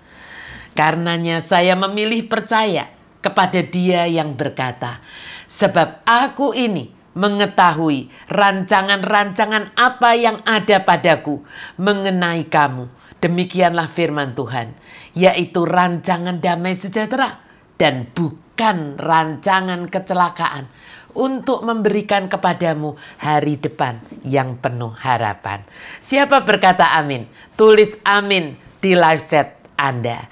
Karenanya 0.79 1.43
saya 1.43 1.75
memilih 1.75 2.31
percaya 2.31 2.87
kepada 3.19 3.59
dia 3.67 4.07
yang 4.07 4.39
berkata, 4.39 5.03
sebab 5.51 6.07
aku 6.07 6.55
ini 6.55 6.95
mengetahui 7.19 8.07
rancangan-rancangan 8.31 9.75
apa 9.75 10.11
yang 10.15 10.39
ada 10.47 10.79
padaku 10.87 11.43
mengenai 11.75 12.47
kamu. 12.47 12.87
Demikianlah 13.19 13.91
firman 13.91 14.33
Tuhan, 14.39 14.79
yaitu 15.19 15.67
rancangan 15.67 16.39
damai 16.39 16.79
sejahtera 16.79 17.43
dan 17.77 18.09
bukan 18.15 18.97
rancangan 18.97 19.91
kecelakaan 19.91 20.71
untuk 21.15 21.63
memberikan 21.67 22.31
kepadamu 22.31 22.95
hari 23.19 23.59
depan 23.59 24.01
yang 24.23 24.59
penuh 24.59 24.93
harapan. 24.97 25.63
Siapa 25.99 26.43
berkata 26.43 26.97
amin? 26.97 27.27
Tulis 27.55 27.99
amin 28.07 28.55
di 28.81 28.97
live 28.97 29.25
chat 29.27 29.61
Anda. 29.77 30.27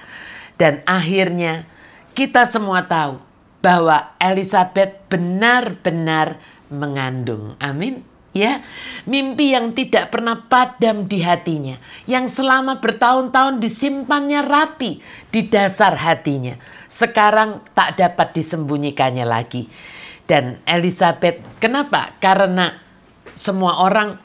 Dan 0.58 0.82
akhirnya 0.84 1.64
kita 2.16 2.44
semua 2.50 2.82
tahu 2.86 3.22
bahwa 3.62 4.14
Elizabeth 4.18 5.06
benar-benar 5.06 6.38
mengandung. 6.70 7.54
Amin. 7.58 8.02
Ya, 8.36 8.60
mimpi 9.08 9.56
yang 9.56 9.72
tidak 9.72 10.12
pernah 10.12 10.46
padam 10.46 11.08
di 11.08 11.24
hatinya, 11.24 11.80
yang 12.04 12.28
selama 12.28 12.78
bertahun-tahun 12.78 13.58
disimpannya 13.58 14.44
rapi 14.44 15.00
di 15.32 15.48
dasar 15.48 15.96
hatinya, 15.96 16.54
sekarang 16.86 17.64
tak 17.72 17.96
dapat 17.96 18.36
disembunyikannya 18.36 19.24
lagi. 19.24 19.66
Dan 20.28 20.60
Elizabeth, 20.68 21.40
kenapa? 21.56 22.12
Karena 22.20 22.76
semua 23.32 23.80
orang 23.80 24.20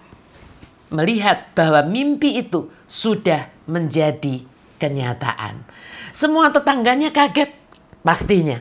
melihat 0.91 1.55
bahwa 1.55 1.87
mimpi 1.87 2.43
itu 2.43 2.67
sudah 2.83 3.47
menjadi 3.65 4.43
kenyataan. 4.83 5.63
Semua 6.11 6.51
tetangganya 6.51 7.15
kaget 7.15 7.55
pastinya 8.03 8.59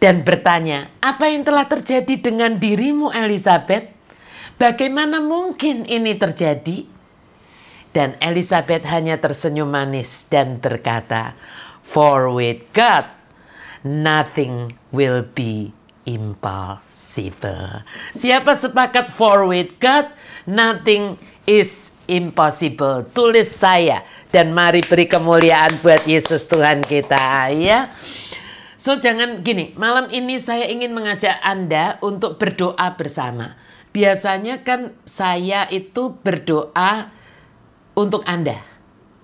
dan 0.00 0.24
bertanya, 0.24 0.88
"Apa 1.04 1.28
yang 1.28 1.44
telah 1.44 1.68
terjadi 1.68 2.18
dengan 2.18 2.56
dirimu, 2.56 3.12
Elizabeth? 3.12 3.92
Bagaimana 4.56 5.20
mungkin 5.20 5.84
ini 5.84 6.16
terjadi?" 6.16 6.88
Dan 7.92 8.16
Elizabeth 8.18 8.88
hanya 8.88 9.20
tersenyum 9.20 9.68
manis 9.68 10.24
dan 10.26 10.56
berkata, 10.56 11.36
"For 11.84 12.32
with 12.32 12.64
God, 12.72 13.06
nothing 13.84 14.72
will 14.90 15.22
be 15.22 15.77
impossible." 16.08 17.84
Siapa 18.16 18.56
sepakat 18.56 19.12
for 19.12 19.44
with 19.44 19.76
God, 19.76 20.08
nothing 20.48 21.20
is 21.44 21.92
impossible. 22.08 23.04
Tulis 23.12 23.52
saya 23.52 24.00
dan 24.32 24.56
mari 24.56 24.80
beri 24.80 25.04
kemuliaan 25.04 25.76
buat 25.84 26.08
Yesus 26.08 26.48
Tuhan 26.48 26.80
kita 26.80 27.52
ya. 27.52 27.92
So 28.78 28.96
jangan 28.96 29.42
gini, 29.42 29.74
malam 29.74 30.06
ini 30.08 30.38
saya 30.38 30.64
ingin 30.70 30.94
mengajak 30.94 31.36
Anda 31.42 31.98
untuk 32.00 32.38
berdoa 32.38 32.94
bersama. 32.94 33.58
Biasanya 33.90 34.62
kan 34.62 34.94
saya 35.02 35.66
itu 35.66 36.14
berdoa 36.22 37.10
untuk 37.98 38.22
Anda. 38.22 38.62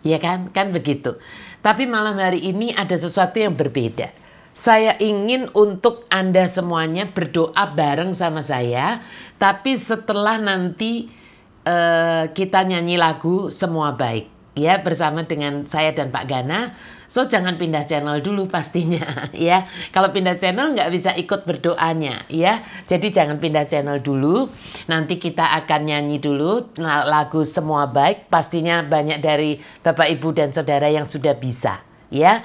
Ya 0.03 0.18
kan? 0.18 0.51
Kan 0.51 0.75
begitu. 0.75 1.16
Tapi 1.62 1.87
malam 1.87 2.18
hari 2.18 2.42
ini 2.42 2.75
ada 2.75 2.92
sesuatu 2.99 3.38
yang 3.38 3.55
berbeda. 3.55 4.23
Saya 4.54 4.94
ingin 5.02 5.50
untuk 5.50 6.06
Anda 6.14 6.46
semuanya 6.46 7.10
berdoa 7.10 7.74
bareng 7.74 8.14
sama 8.14 8.38
saya, 8.38 9.02
tapi 9.34 9.74
setelah 9.74 10.38
nanti 10.38 11.10
uh, 11.66 12.30
kita 12.30 12.62
nyanyi 12.62 12.94
lagu 12.94 13.50
Semua 13.50 13.98
Baik 13.98 14.30
ya 14.54 14.78
bersama 14.78 15.26
dengan 15.26 15.66
saya 15.66 15.90
dan 15.90 16.14
Pak 16.14 16.24
Gana. 16.30 16.70
So 17.10 17.26
jangan 17.26 17.58
pindah 17.58 17.86
channel 17.86 18.22
dulu 18.22 18.46
pastinya 18.46 19.26
ya. 19.34 19.66
Kalau 19.90 20.14
pindah 20.14 20.38
channel 20.38 20.70
nggak 20.74 20.90
bisa 20.90 21.10
ikut 21.18 21.46
berdoanya 21.46 22.22
ya. 22.30 22.62
Jadi 22.86 23.10
jangan 23.10 23.42
pindah 23.42 23.66
channel 23.66 23.98
dulu. 23.98 24.46
Nanti 24.86 25.18
kita 25.18 25.50
akan 25.62 25.80
nyanyi 25.82 26.22
dulu 26.22 26.74
lagu 26.82 27.42
semua 27.42 27.90
baik. 27.90 28.30
Pastinya 28.30 28.86
banyak 28.86 29.18
dari 29.18 29.58
Bapak 29.82 30.10
Ibu 30.14 30.30
dan 30.30 30.50
Saudara 30.54 30.86
yang 30.86 31.06
sudah 31.06 31.34
bisa 31.34 31.82
ya. 32.14 32.42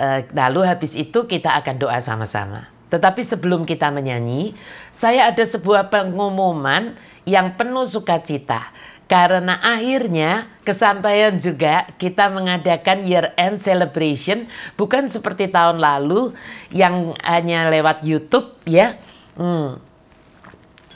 E, 0.00 0.24
lalu 0.32 0.64
habis 0.64 0.96
itu 0.96 1.28
kita 1.28 1.52
akan 1.60 1.76
doa 1.76 2.00
sama-sama. 2.00 2.72
Tetapi 2.88 3.20
sebelum 3.20 3.68
kita 3.68 3.92
menyanyi, 3.92 4.56
saya 4.88 5.28
ada 5.28 5.44
sebuah 5.44 5.92
pengumuman 5.92 6.96
yang 7.28 7.52
penuh 7.54 7.84
sukacita 7.84 8.72
karena 9.10 9.58
akhirnya 9.58 10.46
kesampaian 10.62 11.34
juga 11.34 11.82
kita 11.98 12.30
mengadakan 12.30 13.02
year 13.02 13.34
end 13.34 13.58
celebration 13.58 14.46
bukan 14.78 15.10
seperti 15.10 15.50
tahun 15.50 15.82
lalu 15.82 16.30
yang 16.70 17.18
hanya 17.26 17.66
lewat 17.74 18.06
YouTube 18.06 18.54
ya. 18.70 18.94
Hmm. 19.34 19.82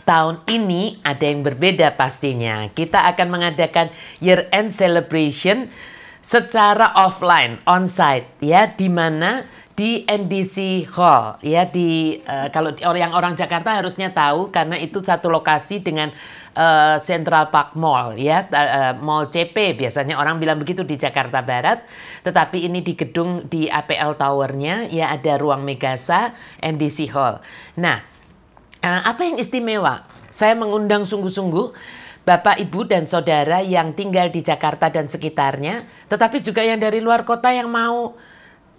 Tahun 0.07 0.37
ini 0.47 1.03
ada 1.03 1.27
yang 1.27 1.43
berbeda 1.43 1.91
pastinya. 1.99 2.71
Kita 2.71 3.03
akan 3.11 3.27
mengadakan 3.35 3.91
year 4.23 4.47
end 4.55 4.71
celebration 4.71 5.67
secara 6.25 6.97
offline, 6.97 7.61
onsite 7.69 8.41
ya 8.41 8.65
di 8.73 8.89
mana 8.89 9.45
di 9.75 10.07
NDC 10.07 10.87
Hall 10.95 11.43
ya 11.43 11.67
di 11.67 12.15
uh, 12.23 12.47
kalau 12.55 12.71
orang 12.87 13.11
orang 13.11 13.35
Jakarta 13.35 13.75
harusnya 13.75 14.15
tahu 14.15 14.55
karena 14.55 14.79
itu 14.79 15.03
satu 15.03 15.27
lokasi 15.27 15.83
dengan 15.83 16.15
uh, 16.55 17.03
Central 17.03 17.51
Park 17.51 17.75
Mall 17.75 18.15
ya 18.15 18.47
uh, 18.47 18.95
Mall 19.03 19.27
CP 19.35 19.75
biasanya 19.75 20.15
orang 20.15 20.39
bilang 20.39 20.63
begitu 20.63 20.87
di 20.87 20.95
Jakarta 20.95 21.43
Barat 21.43 21.83
tetapi 22.23 22.71
ini 22.71 22.87
di 22.87 22.95
gedung 22.95 23.51
di 23.51 23.67
APL 23.67 24.15
Towernya 24.15 24.95
ya 24.95 25.11
ada 25.11 25.35
ruang 25.43 25.67
Megasa 25.67 26.31
NDC 26.63 27.11
Hall. 27.11 27.43
Nah 27.75 27.99
uh, 28.79 29.03
apa 29.11 29.27
yang 29.27 29.43
istimewa? 29.43 30.07
Saya 30.31 30.55
mengundang 30.55 31.03
sungguh-sungguh 31.03 31.75
Bapak, 32.25 32.57
Ibu, 32.57 32.89
dan 32.89 33.05
Saudara 33.05 33.61
yang 33.61 33.93
tinggal 33.93 34.33
di 34.33 34.41
Jakarta 34.41 34.89
dan 34.89 35.13
sekitarnya, 35.13 35.85
tetapi 36.09 36.41
juga 36.41 36.65
yang 36.65 36.81
dari 36.81 37.05
luar 37.05 37.29
kota 37.29 37.53
yang 37.53 37.69
mau 37.69 38.17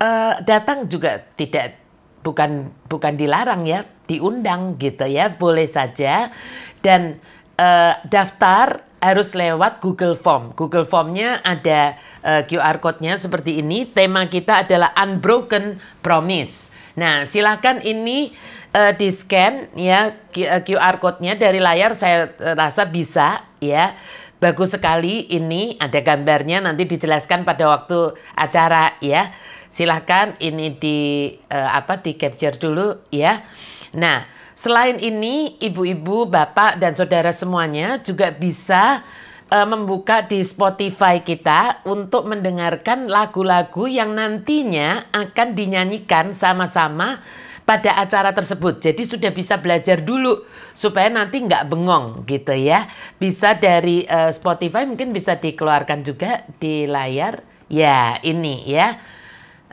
uh, 0.01 0.33
datang 0.41 0.89
juga 0.89 1.21
tidak 1.37 1.77
bukan 2.25 2.73
bukan 2.89 3.13
dilarang 3.13 3.69
ya, 3.69 3.85
diundang 4.09 4.81
gitu 4.81 5.05
ya, 5.05 5.29
boleh 5.29 5.69
saja 5.69 6.33
dan 6.81 7.21
uh, 7.61 7.93
daftar 8.09 8.81
harus 8.97 9.37
lewat 9.37 9.77
Google 9.77 10.17
Form. 10.17 10.57
Google 10.57 10.89
Formnya 10.89 11.37
ada 11.45 12.01
uh, 12.25 12.41
QR 12.49 12.81
code-nya 12.81 13.21
seperti 13.21 13.61
ini. 13.61 13.85
Tema 13.85 14.25
kita 14.25 14.65
adalah 14.65 14.89
Unbroken 14.97 15.77
Promise. 16.01 16.73
Nah, 16.97 17.27
silakan 17.29 17.85
ini 17.85 18.33
uh, 18.75 18.91
di 18.91 19.07
scan 19.07 19.71
ya 19.79 20.11
QR 20.35 20.99
code-nya 20.99 21.39
dari 21.39 21.63
layar 21.63 21.95
saya 21.95 22.35
rasa 22.59 22.83
bisa 22.83 23.47
ya. 23.63 23.95
Bagus 24.35 24.75
sekali 24.75 25.31
ini 25.31 25.79
ada 25.79 26.03
gambarnya 26.03 26.59
nanti 26.59 26.83
dijelaskan 26.83 27.47
pada 27.47 27.71
waktu 27.71 28.19
acara 28.35 28.99
ya 28.99 29.31
silahkan 29.71 30.35
ini 30.43 30.75
di 30.75 31.31
uh, 31.47 31.71
apa 31.71 32.03
di 32.03 32.19
capture 32.19 32.59
dulu 32.59 32.99
ya. 33.15 33.39
Nah, 33.95 34.27
selain 34.51 34.99
ini 34.99 35.55
ibu-ibu, 35.63 36.27
bapak 36.27 36.83
dan 36.83 36.91
saudara 36.99 37.31
semuanya 37.31 38.03
juga 38.03 38.35
bisa 38.35 39.01
membuka 39.45 40.25
di 40.25 40.41
Spotify 40.41 41.21
kita 41.21 41.85
untuk 41.85 42.25
mendengarkan 42.25 43.05
lagu-lagu 43.05 43.85
yang 43.85 44.17
nantinya 44.17 45.05
akan 45.13 45.53
dinyanyikan 45.53 46.33
sama-sama 46.33 47.21
pada 47.65 47.97
acara 47.97 48.31
tersebut. 48.31 48.77
Jadi 48.77 49.03
sudah 49.03 49.33
bisa 49.33 49.57
belajar 49.57 50.05
dulu 50.05 50.45
supaya 50.71 51.09
nanti 51.09 51.41
nggak 51.41 51.65
bengong 51.65 52.23
gitu 52.29 52.53
ya. 52.53 52.85
Bisa 53.17 53.57
dari 53.57 54.05
uh, 54.05 54.29
Spotify 54.29 54.85
mungkin 54.85 55.11
bisa 55.11 55.35
dikeluarkan 55.35 56.05
juga 56.05 56.45
di 56.61 56.85
layar. 56.85 57.41
Ya, 57.65 58.21
ini 58.21 58.61
ya. 58.69 59.01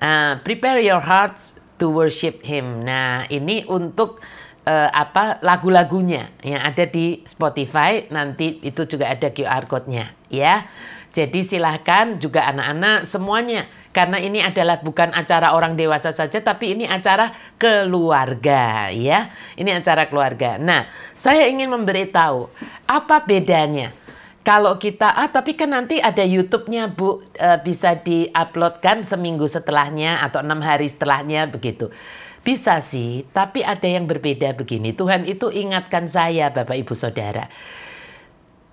Uh, 0.01 0.41
prepare 0.41 0.81
your 0.81 1.05
hearts 1.05 1.61
to 1.77 1.93
worship 1.93 2.41
Him. 2.43 2.83
Nah, 2.83 3.29
ini 3.29 3.69
untuk 3.69 4.19
uh, 4.65 4.89
apa 4.91 5.39
lagu-lagunya 5.45 6.33
yang 6.41 6.65
ada 6.65 6.89
di 6.89 7.21
Spotify. 7.29 8.09
Nanti 8.09 8.65
itu 8.65 8.89
juga 8.89 9.13
ada 9.13 9.29
QR 9.29 9.69
code-nya, 9.69 10.17
ya. 10.33 10.65
Jadi 11.13 11.45
silahkan 11.45 12.17
juga 12.17 12.49
anak-anak 12.49 13.05
semuanya 13.05 13.69
karena 13.93 14.17
ini 14.19 14.41
adalah 14.41 14.81
bukan 14.81 15.13
acara 15.13 15.53
orang 15.53 15.77
dewasa 15.77 16.11
saja 16.11 16.41
tapi 16.41 16.73
ini 16.75 16.89
acara 16.89 17.31
keluarga 17.61 18.89
ya. 18.89 19.29
Ini 19.55 19.79
acara 19.79 20.09
keluarga. 20.09 20.57
Nah, 20.57 20.89
saya 21.13 21.47
ingin 21.47 21.69
memberitahu 21.69 22.49
apa 22.89 23.23
bedanya 23.29 23.93
kalau 24.43 24.75
kita 24.75 25.15
ah 25.15 25.31
tapi 25.31 25.55
kan 25.55 25.71
nanti 25.71 26.03
ada 26.03 26.27
YouTube-nya 26.27 26.91
Bu 26.91 27.23
e, 27.39 27.49
bisa 27.63 27.95
diuploadkan 27.95 29.07
seminggu 29.07 29.47
setelahnya 29.47 30.19
atau 30.19 30.43
enam 30.43 30.59
hari 30.59 30.91
setelahnya 30.91 31.47
begitu. 31.47 31.95
Bisa 32.43 32.83
sih, 32.83 33.23
tapi 33.31 33.63
ada 33.63 33.87
yang 33.87 34.11
berbeda 34.11 34.51
begini. 34.59 34.91
Tuhan 34.99 35.31
itu 35.31 35.47
ingatkan 35.55 36.11
saya 36.11 36.51
Bapak 36.51 36.75
Ibu 36.75 36.91
Saudara. 36.91 37.47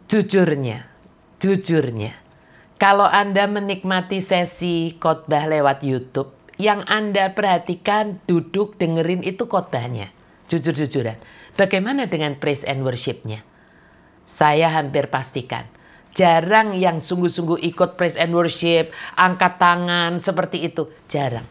Jujurnya, 0.09 0.89
jujurnya. 1.37 2.28
Kalau 2.79 3.03
Anda 3.03 3.43
menikmati 3.43 4.23
sesi 4.23 4.95
khotbah 4.95 5.51
lewat 5.51 5.83
YouTube, 5.83 6.31
yang 6.55 6.87
Anda 6.87 7.35
perhatikan 7.35 8.23
duduk 8.23 8.79
dengerin 8.79 9.19
itu 9.19 9.51
khotbahnya. 9.51 10.15
Jujur-jujuran. 10.47 11.19
Bagaimana 11.59 12.07
dengan 12.07 12.39
praise 12.39 12.63
and 12.63 12.87
worship-nya? 12.87 13.43
Saya 14.23 14.71
hampir 14.71 15.11
pastikan 15.11 15.67
jarang 16.19 16.75
yang 16.75 16.99
sungguh-sungguh 16.99 17.61
ikut 17.73 17.95
praise 17.95 18.17
and 18.17 18.33
worship, 18.33 18.91
angkat 19.15 19.61
tangan 19.61 20.17
seperti 20.19 20.67
itu, 20.67 20.89
jarang. 21.07 21.45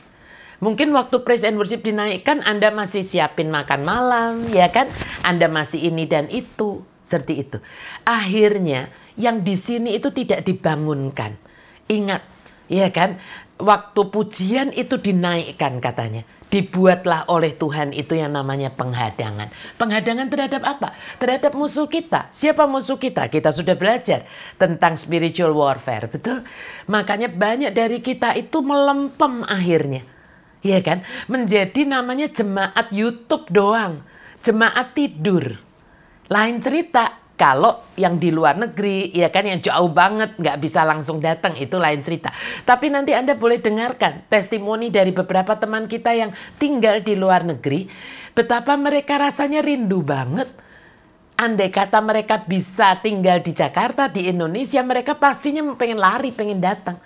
Mungkin 0.59 0.91
waktu 0.91 1.23
praise 1.23 1.47
and 1.47 1.55
worship 1.55 1.87
dinaikkan 1.87 2.43
Anda 2.43 2.75
masih 2.75 3.07
siapin 3.07 3.49
makan 3.49 3.87
malam, 3.87 4.45
ya 4.51 4.69
kan? 4.69 4.91
Anda 5.23 5.47
masih 5.47 5.87
ini 5.89 6.05
dan 6.05 6.27
itu, 6.29 6.83
seperti 7.09 7.49
itu. 7.49 7.59
Akhirnya 8.05 8.93
yang 9.17 9.41
di 9.41 9.57
sini 9.57 9.97
itu 9.97 10.13
tidak 10.13 10.45
dibangunkan. 10.45 11.41
Ingat, 11.89 12.21
ya 12.69 12.93
kan? 12.93 13.17
Waktu 13.57 14.01
pujian 14.13 14.69
itu 14.77 15.01
dinaikkan 15.01 15.81
katanya 15.81 16.29
dibuatlah 16.49 17.29
oleh 17.29 17.53
Tuhan 17.53 17.93
itu 17.93 18.17
yang 18.17 18.33
namanya 18.33 18.73
penghadangan. 18.73 19.53
Penghadangan 19.77 20.27
terhadap 20.33 20.63
apa? 20.65 20.97
Terhadap 21.21 21.53
musuh 21.53 21.87
kita. 21.89 22.33
Siapa 22.33 22.65
musuh 22.65 22.97
kita? 22.97 23.29
Kita 23.29 23.53
sudah 23.53 23.77
belajar 23.77 24.25
tentang 24.57 24.97
spiritual 24.97 25.53
warfare, 25.53 26.09
betul? 26.09 26.41
Makanya 26.89 27.29
banyak 27.29 27.73
dari 27.77 28.01
kita 28.01 28.33
itu 28.37 28.65
melempem 28.65 29.45
akhirnya. 29.45 30.03
Ya 30.65 30.81
kan? 30.83 31.05
Menjadi 31.29 31.85
namanya 31.85 32.27
jemaat 32.33 32.91
YouTube 32.91 33.47
doang. 33.53 34.03
Jemaat 34.41 34.97
tidur. 34.97 35.68
Lain 36.29 36.61
cerita, 36.61 37.29
kalau 37.39 37.81
yang 37.95 38.19
di 38.19 38.35
luar 38.35 38.59
negeri, 38.59 39.15
ya 39.15 39.31
kan 39.31 39.47
yang 39.47 39.63
jauh 39.63 39.89
banget 39.95 40.35
nggak 40.37 40.59
bisa 40.59 40.83
langsung 40.83 41.23
datang 41.23 41.55
itu 41.55 41.79
lain 41.79 42.03
cerita. 42.03 42.35
Tapi 42.67 42.91
nanti 42.91 43.15
Anda 43.15 43.39
boleh 43.39 43.63
dengarkan 43.63 44.27
testimoni 44.27 44.91
dari 44.91 45.15
beberapa 45.15 45.55
teman 45.55 45.87
kita 45.87 46.13
yang 46.19 46.35
tinggal 46.59 46.99
di 47.01 47.15
luar 47.15 47.47
negeri, 47.47 47.87
betapa 48.35 48.75
mereka 48.75 49.23
rasanya 49.23 49.63
rindu 49.63 50.03
banget. 50.03 50.51
Andai 51.39 51.71
kata 51.71 52.03
mereka 52.03 52.43
bisa 52.43 52.99
tinggal 52.99 53.39
di 53.39 53.55
Jakarta, 53.55 54.11
di 54.11 54.27
Indonesia, 54.27 54.83
mereka 54.83 55.15
pastinya 55.15 55.63
pengen 55.79 56.03
lari, 56.03 56.35
pengen 56.35 56.59
datang. 56.59 56.99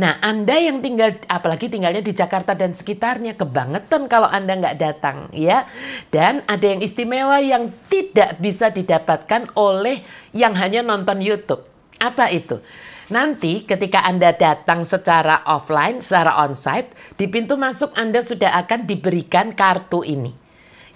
Nah, 0.00 0.16
Anda 0.24 0.56
yang 0.56 0.80
tinggal, 0.80 1.20
apalagi 1.28 1.68
tinggalnya 1.68 2.00
di 2.00 2.16
Jakarta 2.16 2.56
dan 2.56 2.72
sekitarnya, 2.72 3.36
kebangetan 3.36 4.08
kalau 4.08 4.32
Anda 4.32 4.56
nggak 4.56 4.80
datang, 4.80 5.28
ya. 5.36 5.68
Dan 6.08 6.40
ada 6.48 6.64
yang 6.64 6.80
istimewa 6.80 7.36
yang 7.36 7.68
tidak 7.92 8.40
bisa 8.40 8.72
didapatkan 8.72 9.52
oleh 9.60 10.00
yang 10.32 10.56
hanya 10.56 10.80
nonton 10.80 11.20
YouTube. 11.20 11.68
Apa 12.00 12.32
itu? 12.32 12.64
Nanti 13.12 13.68
ketika 13.68 14.00
Anda 14.00 14.32
datang 14.32 14.88
secara 14.88 15.44
offline, 15.44 16.00
secara 16.00 16.48
onsite, 16.48 16.96
di 17.20 17.28
pintu 17.28 17.60
masuk 17.60 17.92
Anda 17.92 18.24
sudah 18.24 18.56
akan 18.64 18.88
diberikan 18.88 19.52
kartu 19.52 20.00
ini. 20.00 20.32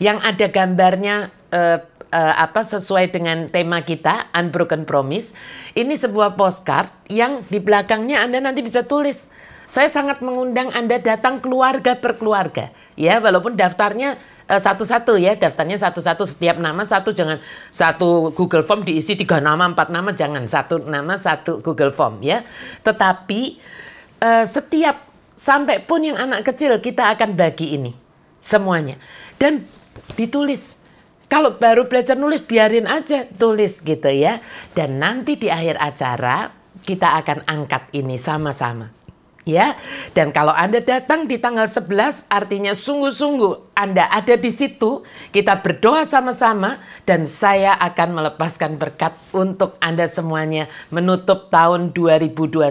Yang 0.00 0.18
ada 0.24 0.46
gambarnya 0.48 1.16
eh, 1.52 1.78
uh, 2.14 2.34
apa 2.38 2.62
sesuai 2.62 3.10
dengan 3.10 3.50
tema 3.50 3.82
kita 3.82 4.30
Unbroken 4.30 4.86
Promise. 4.86 5.34
Ini 5.74 5.98
sebuah 5.98 6.38
postcard 6.38 6.88
yang 7.10 7.42
di 7.50 7.58
belakangnya 7.58 8.22
Anda 8.22 8.38
nanti 8.38 8.62
bisa 8.62 8.86
tulis. 8.86 9.26
Saya 9.66 9.90
sangat 9.90 10.22
mengundang 10.22 10.70
Anda 10.70 11.02
datang 11.02 11.42
keluarga 11.42 11.98
per 11.98 12.14
keluarga. 12.14 12.70
Ya, 12.94 13.18
walaupun 13.18 13.58
daftarnya 13.58 14.14
uh, 14.46 14.60
satu-satu 14.62 15.18
ya 15.18 15.34
daftarnya 15.34 15.74
satu-satu 15.74 16.22
setiap 16.28 16.62
nama 16.62 16.86
satu 16.86 17.10
jangan 17.10 17.42
satu 17.74 18.30
Google 18.36 18.62
Form 18.62 18.86
diisi 18.86 19.18
tiga 19.18 19.42
nama 19.42 19.66
empat 19.66 19.90
nama 19.90 20.12
jangan 20.14 20.46
satu 20.46 20.84
nama 20.84 21.18
satu 21.18 21.58
Google 21.64 21.90
Form 21.90 22.20
ya 22.22 22.44
tetapi 22.84 23.58
uh, 24.22 24.46
setiap 24.46 25.10
sampai 25.34 25.82
pun 25.82 25.98
yang 26.06 26.14
anak 26.14 26.46
kecil 26.46 26.78
kita 26.78 27.10
akan 27.18 27.34
bagi 27.34 27.74
ini 27.74 27.90
semuanya 28.38 29.00
dan 29.40 29.66
ditulis 30.14 30.83
kalau 31.34 31.58
baru 31.58 31.90
belajar 31.90 32.14
nulis 32.14 32.46
biarin 32.46 32.86
aja 32.86 33.26
tulis 33.26 33.82
gitu 33.82 34.06
ya 34.06 34.38
dan 34.78 35.02
nanti 35.02 35.34
di 35.34 35.50
akhir 35.50 35.82
acara 35.82 36.54
kita 36.86 37.18
akan 37.18 37.42
angkat 37.50 37.90
ini 37.90 38.14
sama-sama 38.14 38.94
ya. 39.48 39.76
Dan 40.12 40.32
kalau 40.34 40.52
Anda 40.52 40.82
datang 40.82 41.28
di 41.28 41.38
tanggal 41.38 41.68
11 41.68 42.28
artinya 42.32 42.72
sungguh-sungguh 42.72 43.76
Anda 43.76 44.08
ada 44.10 44.34
di 44.34 44.50
situ, 44.50 45.04
kita 45.30 45.60
berdoa 45.60 46.02
sama-sama 46.08 46.80
dan 47.04 47.28
saya 47.28 47.76
akan 47.78 48.18
melepaskan 48.18 48.80
berkat 48.80 49.14
untuk 49.30 49.76
Anda 49.78 50.08
semuanya 50.08 50.68
menutup 50.90 51.52
tahun 51.52 51.94
2021 51.94 52.64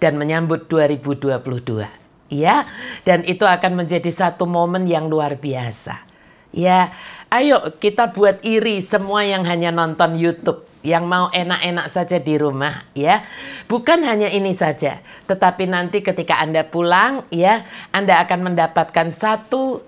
dan 0.00 0.12
menyambut 0.16 0.70
2022. 0.70 1.86
Ya, 2.30 2.62
dan 3.02 3.26
itu 3.26 3.42
akan 3.42 3.74
menjadi 3.74 4.06
satu 4.06 4.46
momen 4.46 4.86
yang 4.86 5.10
luar 5.10 5.34
biasa. 5.34 6.06
Ya, 6.54 6.94
ayo 7.30 7.74
kita 7.78 8.10
buat 8.10 8.42
iri 8.42 8.82
semua 8.82 9.22
yang 9.22 9.46
hanya 9.46 9.70
nonton 9.70 10.18
YouTube 10.18 10.66
yang 10.80 11.04
mau 11.04 11.28
enak-enak 11.30 11.86
saja 11.92 12.16
di 12.18 12.34
rumah 12.40 12.88
ya. 12.96 13.22
Bukan 13.68 14.00
hanya 14.02 14.26
ini 14.32 14.50
saja, 14.56 14.98
tetapi 15.28 15.68
nanti 15.68 16.00
ketika 16.00 16.40
Anda 16.40 16.64
pulang 16.66 17.24
ya, 17.28 17.62
Anda 17.92 18.24
akan 18.24 18.52
mendapatkan 18.52 19.12
satu 19.12 19.84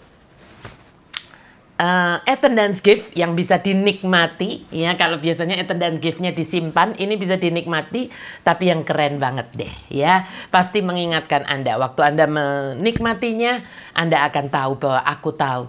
uh, 1.81 2.17
attendance 2.29 2.85
gift 2.85 3.17
yang 3.17 3.33
bisa 3.33 3.57
dinikmati 3.57 4.69
ya. 4.69 4.93
Kalau 5.01 5.17
biasanya 5.17 5.59
attendance 5.59 5.99
giftnya 5.99 6.31
disimpan, 6.37 6.93
ini 7.01 7.17
bisa 7.17 7.41
dinikmati 7.41 8.13
tapi 8.45 8.69
yang 8.69 8.85
keren 8.85 9.17
banget 9.17 9.49
deh 9.57 9.73
ya. 9.89 10.29
Pasti 10.53 10.85
mengingatkan 10.85 11.49
Anda 11.49 11.81
waktu 11.81 12.01
Anda 12.05 12.25
menikmatinya, 12.29 13.65
Anda 13.97 14.29
akan 14.29 14.47
tahu 14.53 14.73
bahwa 14.77 15.01
aku 15.09 15.33
tahu 15.33 15.65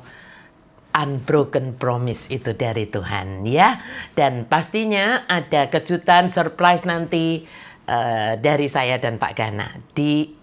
unbroken 0.94 1.76
promise 1.76 2.30
itu 2.30 2.54
dari 2.54 2.88
Tuhan 2.88 3.44
ya. 3.44 3.82
Dan 4.14 4.46
pastinya 4.46 5.26
ada 5.26 5.68
kejutan 5.68 6.30
surprise 6.30 6.86
nanti 6.86 7.44
uh, 7.90 8.38
dari 8.38 8.70
saya 8.70 9.02
dan 9.02 9.18
Pak 9.18 9.34
Gana 9.34 9.68
di 9.92 10.42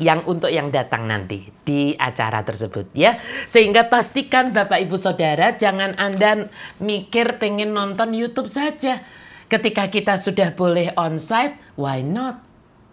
yang 0.00 0.24
untuk 0.24 0.48
yang 0.48 0.72
datang 0.72 1.04
nanti 1.04 1.44
di 1.62 1.92
acara 1.94 2.40
tersebut 2.40 2.88
ya. 2.96 3.20
Sehingga 3.44 3.92
pastikan 3.92 4.50
Bapak 4.50 4.80
Ibu 4.88 4.96
Saudara 4.96 5.54
jangan 5.54 5.92
Anda 6.00 6.48
mikir 6.80 7.36
pengen 7.36 7.76
nonton 7.76 8.16
YouTube 8.16 8.48
saja. 8.48 9.04
Ketika 9.50 9.92
kita 9.92 10.16
sudah 10.16 10.56
boleh 10.56 10.96
onsite, 10.96 11.58
why 11.76 12.00
not? 12.00 12.40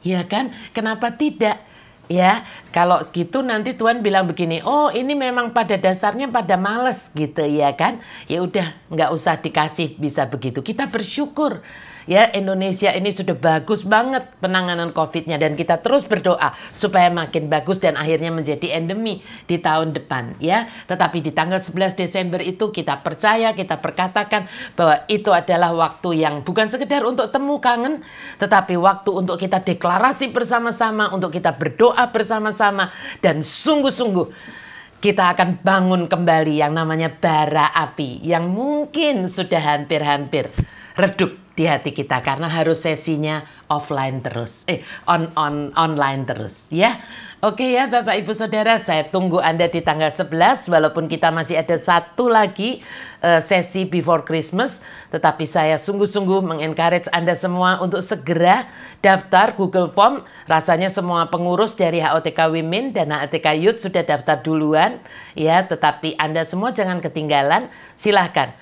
Ya 0.03 0.25
kan? 0.27 0.51
Kenapa 0.75 1.15
tidak? 1.15 1.63
Ya, 2.07 2.47
kalau 2.71 3.03
gitu 3.11 3.43
nanti 3.43 3.75
Tuhan 3.75 3.99
bilang 3.99 4.31
begini, 4.31 4.63
oh 4.63 4.87
ini 4.87 5.11
memang 5.11 5.51
pada 5.51 5.75
dasarnya 5.75 6.31
pada 6.31 6.55
males 6.55 7.11
gitu 7.11 7.43
ya 7.43 7.75
kan? 7.75 7.99
Ya 8.31 8.39
udah 8.39 8.71
nggak 8.87 9.11
usah 9.11 9.35
dikasih 9.35 9.99
bisa 9.99 10.23
begitu. 10.23 10.63
Kita 10.63 10.87
bersyukur 10.87 11.59
ya 12.07 12.31
Indonesia 12.33 12.89
ini 12.95 13.11
sudah 13.11 13.35
bagus 13.35 13.83
banget 13.83 14.25
penanganan 14.39 14.95
COVID-nya 14.95 15.37
dan 15.37 15.53
kita 15.53 15.83
terus 15.83 16.07
berdoa 16.07 16.55
supaya 16.71 17.11
makin 17.11 17.51
bagus 17.51 17.83
dan 17.83 17.99
akhirnya 17.99 18.31
menjadi 18.33 18.79
endemi 18.79 19.21
di 19.45 19.59
tahun 19.59 19.93
depan 19.93 20.39
ya. 20.39 20.65
Tetapi 20.87 21.21
di 21.21 21.31
tanggal 21.35 21.59
11 21.59 21.99
Desember 21.99 22.39
itu 22.41 22.71
kita 22.71 23.03
percaya, 23.03 23.51
kita 23.53 23.77
perkatakan 23.77 24.47
bahwa 24.73 25.03
itu 25.11 25.29
adalah 25.29 25.75
waktu 25.75 26.23
yang 26.23 26.41
bukan 26.41 26.71
sekedar 26.71 27.03
untuk 27.03 27.29
temu 27.29 27.59
kangen, 27.59 28.01
tetapi 28.39 28.79
waktu 28.79 29.11
untuk 29.11 29.37
kita 29.37 29.61
deklarasi 29.61 30.31
bersama-sama, 30.31 31.11
untuk 31.11 31.29
kita 31.29 31.53
berdoa 31.53 32.09
bersama-sama 32.09 32.89
dan 33.19 33.43
sungguh-sungguh 33.43 34.57
kita 34.97 35.37
akan 35.37 35.61
bangun 35.61 36.09
kembali 36.09 36.57
yang 36.57 36.73
namanya 36.73 37.13
bara 37.13 37.69
api 37.69 38.17
yang 38.25 38.49
mungkin 38.49 39.29
sudah 39.29 39.61
hampir-hampir 39.61 40.49
redup 40.97 41.46
di 41.57 41.65
hati 41.65 41.89
kita 41.89 42.21
karena 42.21 42.45
harus 42.45 42.85
sesinya 42.85 43.41
offline 43.65 44.21
terus. 44.21 44.61
Eh 44.69 44.85
on 45.09 45.33
on 45.33 45.73
online 45.73 46.21
terus 46.29 46.69
ya. 46.69 47.01
Oke 47.37 47.69
ya 47.69 47.85
Bapak 47.85 48.17
Ibu 48.17 48.33
Saudara 48.33 48.81
saya 48.81 49.05
tunggu 49.09 49.37
Anda 49.37 49.69
di 49.69 49.81
tanggal 49.81 50.09
11 50.09 50.73
walaupun 50.73 51.05
kita 51.05 51.29
masih 51.29 51.61
ada 51.61 51.77
satu 51.77 52.33
lagi 52.33 52.81
uh, 53.21 53.37
sesi 53.37 53.85
before 53.85 54.25
Christmas 54.25 54.81
tetapi 55.13 55.45
saya 55.45 55.77
sungguh-sungguh 55.77 56.41
mengencourage 56.41 57.05
Anda 57.13 57.37
semua 57.37 57.77
untuk 57.77 58.01
segera 58.01 58.65
daftar 59.01 59.53
Google 59.53 59.89
Form. 59.89 60.25
Rasanya 60.45 60.89
semua 60.93 61.29
pengurus 61.29 61.73
dari 61.73 62.01
HOTK 62.01 62.53
Women 62.53 62.93
dan 62.93 63.09
HOTK 63.09 63.53
Youth 63.57 63.81
sudah 63.81 64.05
daftar 64.05 64.41
duluan 64.41 65.01
ya. 65.33 65.65
Tetapi 65.65 66.17
Anda 66.21 66.45
semua 66.45 66.69
jangan 66.69 67.01
ketinggalan 67.01 67.69
silahkan. 67.97 68.53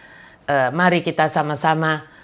Uh, 0.45 0.69
mari 0.75 1.01
kita 1.01 1.25
sama-sama 1.31 2.14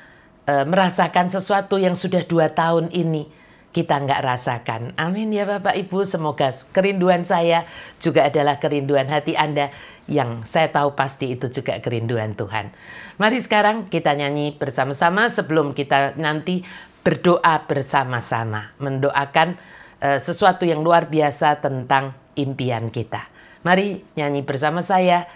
e, 0.51 0.67
merasakan 0.67 1.31
sesuatu 1.31 1.79
yang 1.79 1.95
sudah 1.95 2.27
dua 2.27 2.51
tahun 2.51 2.91
ini 2.91 3.39
kita 3.71 4.03
nggak 4.03 4.21
rasakan. 4.21 4.91
Amin 4.99 5.31
ya 5.31 5.47
Bapak 5.47 5.79
Ibu. 5.79 6.03
Semoga 6.03 6.51
kerinduan 6.75 7.23
saya 7.23 7.63
juga 8.03 8.27
adalah 8.27 8.59
kerinduan 8.59 9.07
hati 9.07 9.39
Anda 9.39 9.71
yang 10.11 10.43
saya 10.43 10.67
tahu 10.67 10.91
pasti 10.91 11.39
itu 11.39 11.47
juga 11.47 11.79
kerinduan 11.79 12.35
Tuhan. 12.35 12.75
Mari 13.15 13.39
sekarang 13.39 13.87
kita 13.87 14.11
nyanyi 14.11 14.59
bersama-sama 14.59 15.31
sebelum 15.31 15.71
kita 15.71 16.19
nanti 16.19 16.67
berdoa 16.99 17.63
bersama-sama. 17.63 18.75
Mendoakan 18.75 19.55
uh, 20.03 20.19
sesuatu 20.19 20.67
yang 20.67 20.83
luar 20.83 21.07
biasa 21.07 21.63
tentang 21.63 22.11
impian 22.35 22.91
kita. 22.91 23.23
Mari 23.63 24.03
nyanyi 24.19 24.43
bersama 24.43 24.83
saya 24.83 25.31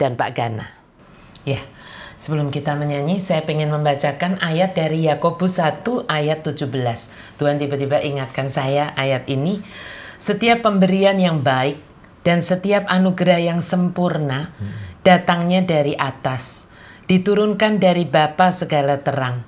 dan 0.00 0.16
Pak 0.16 0.30
Gana. 0.32 0.66
Ya. 1.44 1.60
Yeah. 1.60 1.64
Sebelum 2.16 2.48
kita 2.48 2.72
menyanyi, 2.80 3.20
saya 3.20 3.44
ingin 3.44 3.68
membacakan 3.68 4.40
ayat 4.40 4.72
dari 4.72 5.04
Yakobus 5.04 5.60
1 5.60 5.84
ayat 6.08 6.40
17. 6.40 6.72
Tuhan 7.36 7.60
tiba-tiba 7.60 8.00
ingatkan 8.00 8.48
saya 8.48 8.96
ayat 8.96 9.28
ini. 9.28 9.60
Setiap 10.16 10.64
pemberian 10.64 11.20
yang 11.20 11.44
baik 11.44 11.76
dan 12.24 12.40
setiap 12.40 12.88
anugerah 12.88 13.38
yang 13.38 13.60
sempurna 13.60 14.56
datangnya 15.04 15.60
dari 15.62 15.92
atas, 15.92 16.72
diturunkan 17.04 17.78
dari 17.78 18.08
Bapa 18.08 18.48
segala 18.48 18.98
terang. 19.04 19.44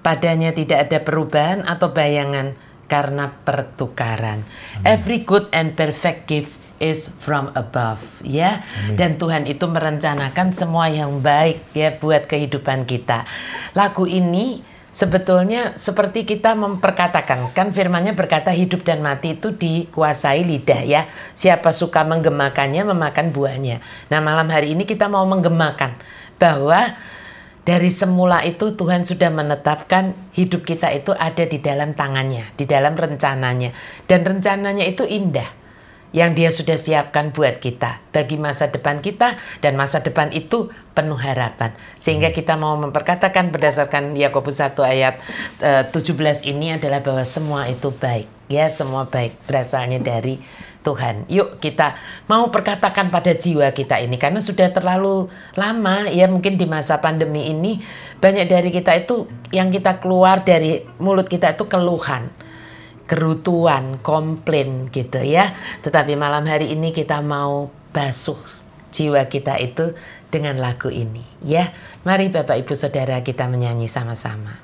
Padanya 0.00 0.54
tidak 0.54 0.88
ada 0.88 1.02
perubahan 1.02 1.66
atau 1.66 1.90
bayangan 1.90 2.54
karena 2.86 3.34
pertukaran. 3.42 4.46
Amen. 4.46 4.86
Every 4.86 5.26
good 5.26 5.50
and 5.50 5.74
perfect 5.74 6.30
gift 6.30 6.63
is 6.82 7.06
from 7.06 7.54
above 7.54 8.02
ya. 8.22 8.62
Amin. 8.62 8.96
dan 8.98 9.10
Tuhan 9.20 9.44
itu 9.46 9.64
merencanakan 9.66 10.50
semua 10.50 10.90
yang 10.90 11.22
baik 11.22 11.62
ya 11.76 11.94
buat 11.94 12.26
kehidupan 12.26 12.86
kita. 12.88 13.26
Lagu 13.78 14.06
ini 14.06 14.62
sebetulnya 14.94 15.74
seperti 15.74 16.22
kita 16.22 16.54
memperkatakan 16.54 17.50
kan 17.50 17.74
firmannya 17.74 18.14
berkata 18.14 18.54
hidup 18.54 18.86
dan 18.86 19.02
mati 19.02 19.34
itu 19.38 19.54
dikuasai 19.54 20.46
lidah 20.46 20.82
ya. 20.86 21.02
Siapa 21.34 21.74
suka 21.74 22.06
menggemakannya 22.06 22.86
memakan 22.86 23.34
buahnya. 23.34 23.82
Nah 24.10 24.20
malam 24.22 24.46
hari 24.50 24.74
ini 24.74 24.86
kita 24.86 25.10
mau 25.10 25.26
menggemakan 25.26 25.98
bahwa 26.38 26.94
dari 27.64 27.88
semula 27.88 28.44
itu 28.44 28.76
Tuhan 28.76 29.08
sudah 29.08 29.32
menetapkan 29.32 30.12
hidup 30.36 30.68
kita 30.68 30.92
itu 30.92 31.16
ada 31.16 31.48
di 31.48 31.56
dalam 31.64 31.96
tangannya, 31.96 32.52
di 32.60 32.68
dalam 32.68 32.92
rencananya. 32.92 33.72
Dan 34.04 34.20
rencananya 34.20 34.84
itu 34.84 35.08
indah 35.08 35.63
yang 36.14 36.30
dia 36.38 36.54
sudah 36.54 36.78
siapkan 36.78 37.34
buat 37.34 37.58
kita 37.58 37.98
bagi 38.14 38.38
masa 38.38 38.70
depan 38.70 39.02
kita 39.02 39.34
dan 39.58 39.74
masa 39.74 39.98
depan 39.98 40.30
itu 40.30 40.70
penuh 40.94 41.18
harapan 41.18 41.74
sehingga 41.98 42.30
hmm. 42.30 42.36
kita 42.38 42.54
mau 42.54 42.78
memperkatakan 42.78 43.50
berdasarkan 43.50 44.14
Yakobus 44.14 44.62
1 44.62 44.78
ayat 44.78 45.18
eh, 45.58 45.82
uh, 45.82 45.90
17 45.90 46.46
ini 46.46 46.78
adalah 46.78 47.02
bahwa 47.02 47.26
semua 47.26 47.66
itu 47.66 47.90
baik 47.90 48.30
ya 48.46 48.70
semua 48.70 49.10
baik 49.10 49.34
berasalnya 49.50 49.98
dari 49.98 50.38
Tuhan. 50.84 51.24
Yuk 51.32 51.58
kita 51.64 51.96
mau 52.28 52.52
perkatakan 52.52 53.08
pada 53.08 53.32
jiwa 53.32 53.72
kita 53.72 53.98
ini 54.04 54.20
karena 54.20 54.38
sudah 54.38 54.68
terlalu 54.68 55.32
lama 55.56 56.06
ya 56.12 56.28
mungkin 56.28 56.60
di 56.60 56.68
masa 56.68 57.00
pandemi 57.00 57.48
ini 57.50 57.80
banyak 58.20 58.46
dari 58.46 58.68
kita 58.68 58.92
itu 58.92 59.24
yang 59.50 59.72
kita 59.72 59.98
keluar 59.98 60.44
dari 60.44 60.84
mulut 61.00 61.26
kita 61.26 61.56
itu 61.56 61.64
keluhan 61.64 62.28
kerutuan, 63.04 64.00
komplain 64.00 64.88
gitu 64.90 65.20
ya. 65.20 65.52
Tetapi 65.84 66.16
malam 66.16 66.44
hari 66.48 66.72
ini 66.72 66.90
kita 66.92 67.20
mau 67.20 67.68
basuh 67.92 68.40
jiwa 68.94 69.26
kita 69.26 69.58
itu 69.58 69.92
dengan 70.30 70.58
lagu 70.58 70.90
ini 70.90 71.22
ya. 71.44 71.70
Mari 72.02 72.30
Bapak 72.30 72.66
Ibu 72.66 72.74
Saudara 72.74 73.22
kita 73.22 73.46
menyanyi 73.46 73.86
sama-sama. 73.86 74.58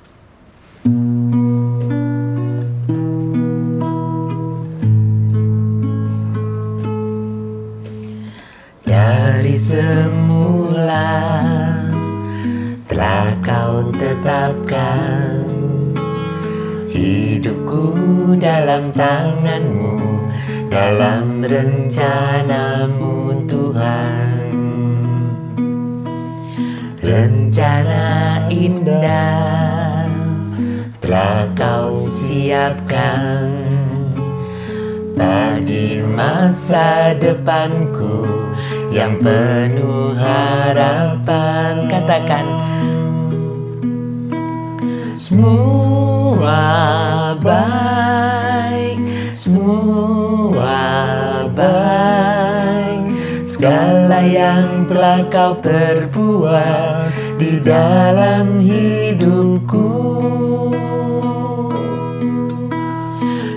Dari 8.85 9.57
semula 9.57 11.09
telah 12.90 13.31
kau 13.40 13.88
tetapkan 13.94 15.30
Hidupku 16.90 18.35
dalam 18.42 18.90
tanganmu 18.90 20.26
Dalam 20.66 21.46
rencanamu 21.46 23.46
Tuhan. 23.46 24.50
Rencana 26.98 28.07
indah 28.50 30.11
Telah 30.98 31.46
kau 31.55 31.94
siapkan. 31.94 33.70
Bagi 35.14 36.03
masa 36.03 37.14
depanku 37.14 38.26
Yang 38.90 39.14
penuh 39.22 40.18
harapan 40.18 41.87
Katakan 41.87 42.46
semua 46.40 47.37
baik, 47.37 48.96
semua 49.37 50.81
baik. 51.53 53.05
Segala 53.44 54.24
yang 54.24 54.88
telah 54.88 55.20
kau 55.29 55.53
perbuat 55.61 57.12
di 57.37 57.61
dalam 57.61 58.57
hidupku. 58.57 59.92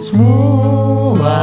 Semua 0.03 1.39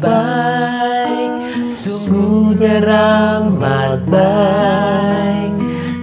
baik, 0.00 1.68
sungguh 1.68 2.56
teramat 2.56 4.00
baik. 4.08 5.52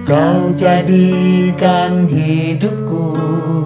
Kau 0.06 0.54
jadikan 0.54 2.06
hidupku 2.06 3.61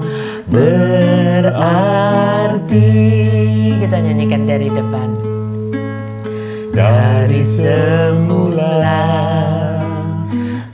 berarti 1.37 2.88
Kita 3.77 4.01
nyanyikan 4.01 4.49
dari 4.49 4.73
depan. 4.73 5.09
Dari 6.73 7.45
semula 7.45 9.05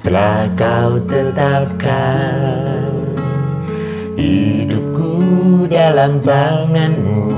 telah 0.03 0.51
kau 0.59 0.99
tetapkan 1.03 2.95
Hidupku 4.19 5.15
dalam 5.71 6.19
tanganmu 6.23 7.33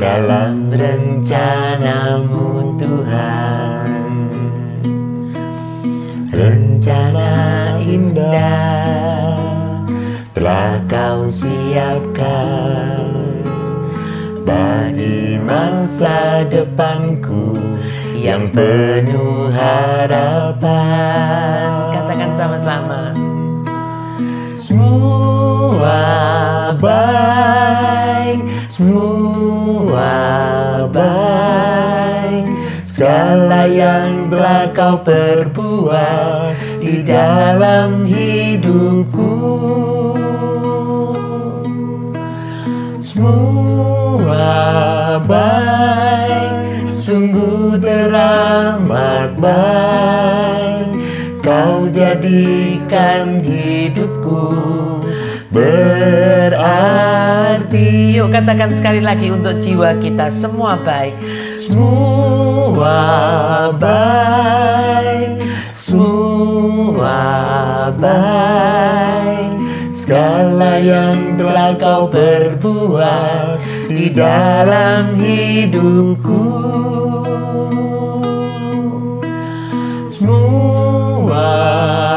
Dalam 0.00 0.72
rencanamu 0.72 2.48
Tuhan. 2.80 4.00
Rencana 6.32 7.28
indah 7.84 8.89
telah 10.50 10.82
kau 10.90 11.30
siapkan 11.30 13.06
bagi 14.42 15.38
masa 15.38 16.42
depanku 16.42 17.54
yang 18.18 18.50
penuh 18.50 19.46
harapan. 19.54 20.74
Katakan 21.94 22.34
sama-sama. 22.34 23.14
Semua 24.50 26.02
baik, 26.82 28.42
semua 28.66 30.10
baik. 30.90 32.50
Segala 32.82 33.70
yang 33.70 34.26
telah 34.26 34.66
kau 34.74 34.98
perbuat 34.98 36.82
di 36.82 37.06
dalam 37.06 38.02
hidupku. 38.02 39.89
Semua 43.10 45.18
baik, 45.18 46.86
sungguh 46.86 47.74
teramat 47.82 49.34
baik. 49.34 50.94
Kau 51.42 51.90
jadikan 51.90 53.42
hidupku 53.42 54.54
berarti. 55.50 56.94
Yuk 58.14 58.30
katakan 58.30 58.70
sekali 58.70 59.02
lagi 59.02 59.34
untuk 59.34 59.58
jiwa 59.58 59.98
kita 59.98 60.30
semua 60.30 60.78
baik. 60.78 61.18
Semua 61.58 62.94
baik, 63.74 65.50
semua 65.74 67.18
baik. 67.98 69.59
Segala 69.90 70.78
yang 70.78 71.34
telah 71.34 71.74
kau 71.74 72.06
perbuat 72.06 73.58
di 73.90 74.06
dalam 74.14 75.18
hidupku. 75.18 76.46
Semua 80.06 81.42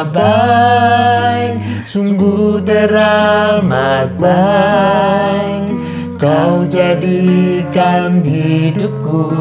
baik, 0.05 1.65
sungguh 1.89 2.61
teramat 2.61 4.21
baik. 4.21 5.73
Kau 6.21 6.69
jadikan 6.69 8.21
hidupku 8.21 9.33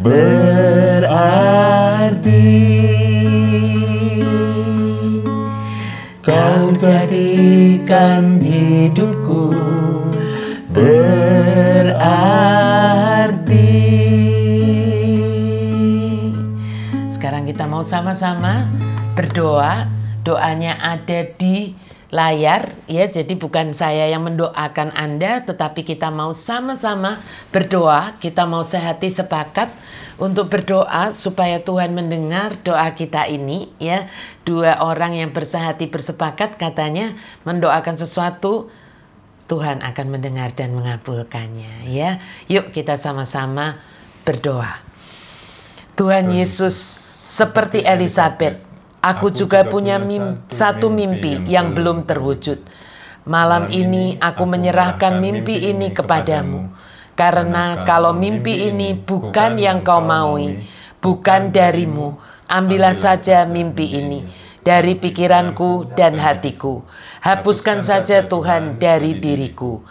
berarti. 0.00 1.04
Kau 6.24 6.72
jadikan 6.80 8.40
hidupku 8.40 9.52
berarti. 10.72 12.08
Sekarang 17.12 17.44
kita 17.44 17.68
mau 17.68 17.84
sama-sama 17.84 18.72
berdoa. 19.12 19.92
Doanya 20.24 20.80
ada 20.80 21.28
di 21.36 21.76
layar 22.14 22.70
ya. 22.86 23.10
Jadi 23.10 23.34
bukan 23.34 23.74
saya 23.74 24.06
yang 24.06 24.22
mendoakan 24.22 24.94
Anda, 24.94 25.42
tetapi 25.42 25.82
kita 25.82 26.14
mau 26.14 26.30
sama-sama 26.30 27.18
berdoa. 27.50 28.14
Kita 28.22 28.46
mau 28.46 28.62
sehati 28.62 29.10
sepakat 29.10 29.74
untuk 30.22 30.46
berdoa 30.46 31.10
supaya 31.10 31.58
Tuhan 31.58 31.90
mendengar 31.90 32.54
doa 32.62 32.94
kita 32.94 33.26
ini 33.26 33.74
ya. 33.82 34.06
Dua 34.46 34.78
orang 34.78 35.18
yang 35.18 35.34
bersehati 35.34 35.90
bersepakat 35.90 36.54
katanya 36.54 37.18
mendoakan 37.42 37.98
sesuatu 37.98 38.70
Tuhan 39.44 39.84
akan 39.84 40.06
mendengar 40.08 40.54
dan 40.56 40.72
mengabulkannya 40.72 41.90
ya. 41.90 42.22
Yuk 42.46 42.70
kita 42.70 42.94
sama-sama 42.94 43.82
berdoa. 44.22 44.80
Tuhan 45.98 46.32
Yesus 46.32 46.74
seperti 47.24 47.84
Elizabeth 47.84 48.73
Aku 49.04 49.28
juga 49.28 49.68
punya 49.68 50.00
mim 50.00 50.40
satu 50.48 50.88
mimpi 50.88 51.44
yang 51.44 51.76
belum 51.76 52.08
terwujud. 52.08 52.64
Malam 53.28 53.68
ini 53.68 54.16
aku 54.16 54.48
menyerahkan 54.48 55.20
mimpi 55.20 55.60
ini 55.68 55.92
kepadamu. 55.92 56.72
Karena 57.12 57.84
kalau 57.84 58.16
mimpi 58.16 58.72
ini 58.72 58.96
bukan 58.96 59.60
yang 59.60 59.84
kau 59.84 60.00
maui, 60.00 60.64
bukan 61.04 61.52
darimu, 61.52 62.16
ambillah 62.48 62.96
saja 62.96 63.44
mimpi 63.44 63.92
ini 63.92 64.24
dari 64.64 64.96
pikiranku 64.96 65.92
dan 65.92 66.16
hatiku. 66.16 66.80
Hapuskan 67.20 67.84
saja 67.84 68.24
Tuhan 68.24 68.80
dari 68.80 69.20
diriku. 69.20 69.84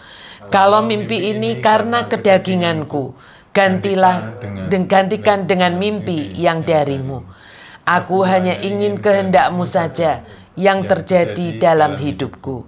Kalau 0.50 0.82
mimpi 0.82 1.30
ini 1.30 1.62
karena 1.62 2.10
kedaginganku, 2.10 3.14
gantilah 3.54 4.42
dan 4.66 4.90
gantikan 4.90 5.46
dengan 5.46 5.78
mimpi 5.78 6.34
yang 6.34 6.66
darimu. 6.66 7.33
Aku 7.84 8.24
hanya 8.24 8.56
ingin 8.64 8.96
kehendakmu 8.96 9.68
saja 9.68 10.24
yang 10.56 10.88
terjadi 10.88 11.60
dalam 11.60 12.00
hidupku. 12.00 12.64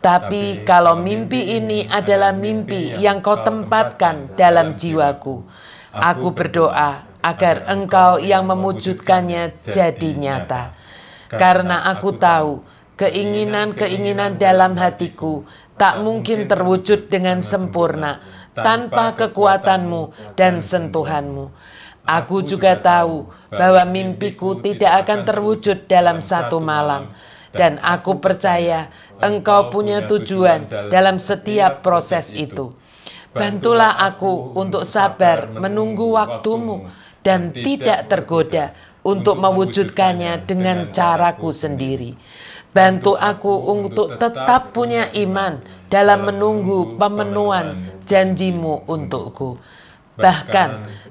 Tapi 0.00 0.66
kalau 0.66 0.98
mimpi 0.98 1.60
ini 1.60 1.86
adalah 1.86 2.34
mimpi 2.34 2.98
yang 2.98 3.22
kau 3.22 3.38
tempatkan 3.46 4.32
dalam 4.34 4.74
jiwaku, 4.74 5.44
aku 5.92 6.28
berdoa 6.34 7.04
agar 7.20 7.68
engkau 7.68 8.16
yang 8.16 8.48
memujudkannya 8.48 9.60
jadi 9.62 10.10
nyata. 10.16 10.72
Karena 11.30 11.86
aku 11.92 12.16
tahu 12.16 12.64
keinginan-keinginan 12.96 14.40
dalam 14.40 14.74
hatiku 14.80 15.44
tak 15.76 16.00
mungkin 16.02 16.48
terwujud 16.50 17.12
dengan 17.12 17.44
sempurna 17.44 18.24
tanpa 18.56 19.14
kekuatanmu 19.14 20.34
dan 20.34 20.58
sentuhanmu. 20.64 21.52
Aku 22.10 22.42
juga 22.42 22.74
tahu 22.74 23.30
bahwa 23.54 23.86
mimpiku 23.86 24.58
tidak 24.58 25.06
akan 25.06 25.22
terwujud 25.22 25.86
dalam 25.86 26.18
satu 26.18 26.58
malam. 26.58 27.14
Dan 27.54 27.78
aku 27.82 28.18
percaya 28.18 28.90
engkau 29.22 29.70
punya 29.70 30.06
tujuan 30.10 30.66
dalam 30.90 31.22
setiap 31.22 31.86
proses 31.86 32.34
itu. 32.34 32.74
Bantulah 33.30 33.94
aku 33.94 34.58
untuk 34.58 34.82
sabar 34.82 35.46
menunggu 35.54 36.18
waktumu 36.18 36.90
dan 37.22 37.54
tidak 37.54 38.10
tergoda 38.10 38.74
untuk 39.06 39.38
mewujudkannya 39.38 40.50
dengan 40.50 40.90
caraku 40.90 41.54
sendiri. 41.54 42.18
Bantu 42.70 43.18
aku 43.18 43.50
untuk 43.70 44.14
tetap 44.18 44.70
punya 44.70 45.10
iman 45.10 45.58
dalam 45.90 46.26
menunggu 46.26 46.94
pemenuhan 46.94 47.98
janjimu 48.06 48.86
untukku. 48.86 49.58
Bahkan 50.18 50.70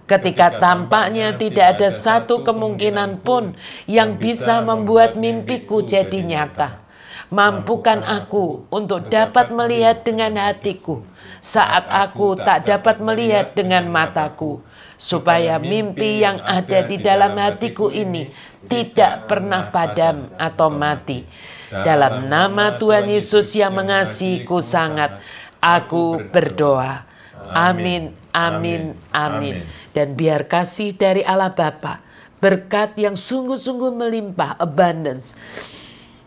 ketika 0.09 0.59
tampaknya 0.59 1.37
tidak 1.37 1.77
ada 1.77 1.89
satu 1.93 2.41
kemungkinan 2.41 3.21
pun 3.21 3.55
yang 3.85 4.17
bisa 4.17 4.59
membuat 4.59 5.15
mimpiku 5.15 5.85
jadi 5.85 6.19
nyata. 6.25 6.83
Mampukan 7.29 8.01
aku 8.01 8.65
untuk 8.73 9.05
dapat 9.13 9.53
melihat 9.53 10.01
dengan 10.01 10.33
hatiku. 10.49 11.05
saat 11.39 11.87
aku 11.87 12.35
tak 12.35 12.67
dapat 12.67 12.99
melihat 12.99 13.55
dengan 13.55 13.87
mataku, 13.87 14.59
supaya 14.99 15.55
mimpi 15.55 16.19
yang 16.19 16.41
ada 16.43 16.83
di 16.83 16.99
dalam 16.99 17.37
hatiku 17.39 17.87
ini 17.87 18.27
tidak 18.67 19.31
pernah 19.31 19.71
padam 19.71 20.27
atau 20.35 20.67
mati. 20.67 21.23
Dalam 21.71 22.27
nama 22.27 22.75
Tuhan 22.75 23.07
Yesus 23.07 23.55
yang 23.55 23.77
mengasihiku 23.77 24.59
sangat, 24.59 25.21
aku 25.63 26.27
berdoa. 26.33 27.08
Amin, 27.53 28.13
amin, 28.31 28.97
amin. 29.13 29.55
Dan 29.91 30.13
biar 30.13 30.45
kasih 30.45 30.93
dari 30.95 31.25
Allah 31.25 31.51
Bapa, 31.51 32.01
berkat 32.39 32.95
yang 32.95 33.19
sungguh-sungguh 33.19 33.91
melimpah, 33.95 34.55
abundance, 34.61 35.35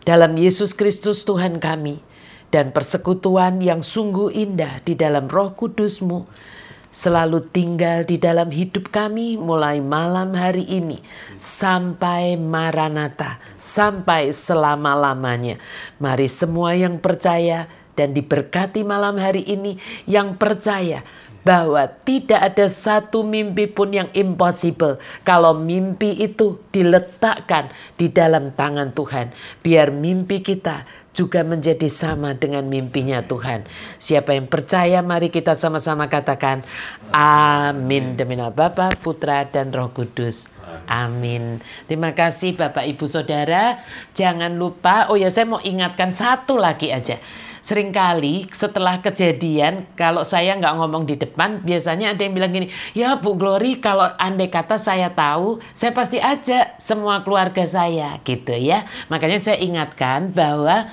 dalam 0.03 0.35
Yesus 0.35 0.75
Kristus 0.75 1.23
Tuhan 1.23 1.63
kami 1.63 2.03
dan 2.51 2.75
persekutuan 2.75 3.63
yang 3.63 3.81
sungguh 3.81 4.29
indah 4.29 4.83
di 4.83 4.93
dalam 4.93 5.31
roh 5.31 5.55
kudusmu 5.55 6.27
selalu 6.93 7.41
tinggal 7.49 8.05
di 8.05 8.21
dalam 8.21 8.53
hidup 8.53 8.93
kami 8.93 9.33
mulai 9.41 9.81
malam 9.81 10.37
hari 10.37 10.61
ini 10.69 11.01
sampai 11.41 12.37
Maranatha, 12.37 13.41
sampai 13.57 14.29
selama-lamanya. 14.29 15.57
Mari 15.97 16.29
semua 16.29 16.77
yang 16.77 17.01
percaya 17.01 17.65
dan 17.93 18.13
diberkati 18.13 18.81
malam 18.85 19.17
hari 19.17 19.45
ini 19.45 19.77
yang 20.09 20.37
percaya 20.37 21.05
bahwa 21.43 21.83
tidak 22.07 22.39
ada 22.39 22.65
satu 22.71 23.21
mimpi 23.21 23.67
pun 23.67 23.91
yang 23.91 24.07
impossible 24.15 24.97
kalau 25.27 25.51
mimpi 25.51 26.15
itu 26.23 26.57
diletakkan 26.71 27.67
di 27.99 28.07
dalam 28.07 28.55
tangan 28.55 28.95
Tuhan. 28.95 29.35
Biar 29.59 29.91
mimpi 29.91 30.39
kita 30.39 30.87
juga 31.13 31.45
menjadi 31.45 31.85
sama 31.91 32.33
dengan 32.33 32.65
mimpinya 32.65 33.21
Tuhan. 33.21 33.67
Siapa 34.01 34.33
yang 34.33 34.49
percaya 34.49 35.03
mari 35.05 35.29
kita 35.29 35.53
sama-sama 35.53 36.09
katakan 36.09 36.65
amin 37.13 38.17
demi 38.17 38.33
nama 38.33 38.49
Bapa, 38.49 38.95
Putra 38.97 39.45
dan 39.45 39.69
Roh 39.69 39.93
Kudus. 39.93 40.55
Amin. 40.89 41.61
Terima 41.85 42.17
kasih 42.17 42.57
Bapak 42.57 42.87
Ibu 42.89 43.05
Saudara. 43.05 43.77
Jangan 44.17 44.57
lupa, 44.57 45.05
oh 45.13 45.19
ya 45.19 45.29
saya 45.29 45.45
mau 45.45 45.61
ingatkan 45.61 46.09
satu 46.15 46.57
lagi 46.57 46.89
aja 46.89 47.21
sering 47.63 47.95
kali 47.95 48.43
setelah 48.51 48.99
kejadian 48.99 49.87
kalau 49.95 50.27
saya 50.27 50.51
nggak 50.59 50.75
ngomong 50.83 51.07
di 51.07 51.15
depan 51.15 51.63
biasanya 51.63 52.11
ada 52.11 52.19
yang 52.19 52.35
bilang 52.35 52.51
gini 52.51 52.67
ya 52.91 53.15
Bu 53.15 53.39
Glory 53.39 53.79
kalau 53.79 54.03
andai 54.19 54.51
kata 54.51 54.75
saya 54.75 55.07
tahu 55.15 55.63
saya 55.71 55.95
pasti 55.95 56.19
ajak 56.19 56.75
semua 56.75 57.23
keluarga 57.23 57.63
saya 57.63 58.19
gitu 58.27 58.51
ya. 58.51 58.83
Makanya 59.07 59.39
saya 59.39 59.63
ingatkan 59.63 60.35
bahwa 60.35 60.91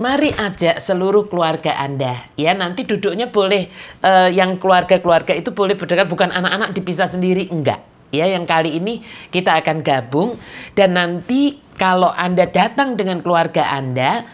mari 0.00 0.32
ajak 0.32 0.80
seluruh 0.80 1.28
keluarga 1.28 1.76
Anda 1.76 2.24
ya. 2.40 2.56
Nanti 2.56 2.88
duduknya 2.88 3.28
boleh 3.28 3.68
uh, 4.00 4.32
yang 4.32 4.56
keluarga-keluarga 4.56 5.36
itu 5.36 5.52
boleh 5.52 5.76
berdekatan 5.76 6.08
bukan 6.08 6.32
anak-anak 6.32 6.72
dipisah 6.72 7.12
sendiri 7.12 7.52
enggak 7.52 7.84
ya. 8.08 8.24
Yang 8.24 8.48
kali 8.48 8.70
ini 8.80 9.04
kita 9.28 9.60
akan 9.60 9.84
gabung 9.84 10.40
dan 10.72 10.96
nanti 10.96 11.60
kalau 11.76 12.08
Anda 12.08 12.48
datang 12.48 12.96
dengan 12.96 13.20
keluarga 13.20 13.68
Anda 13.68 14.24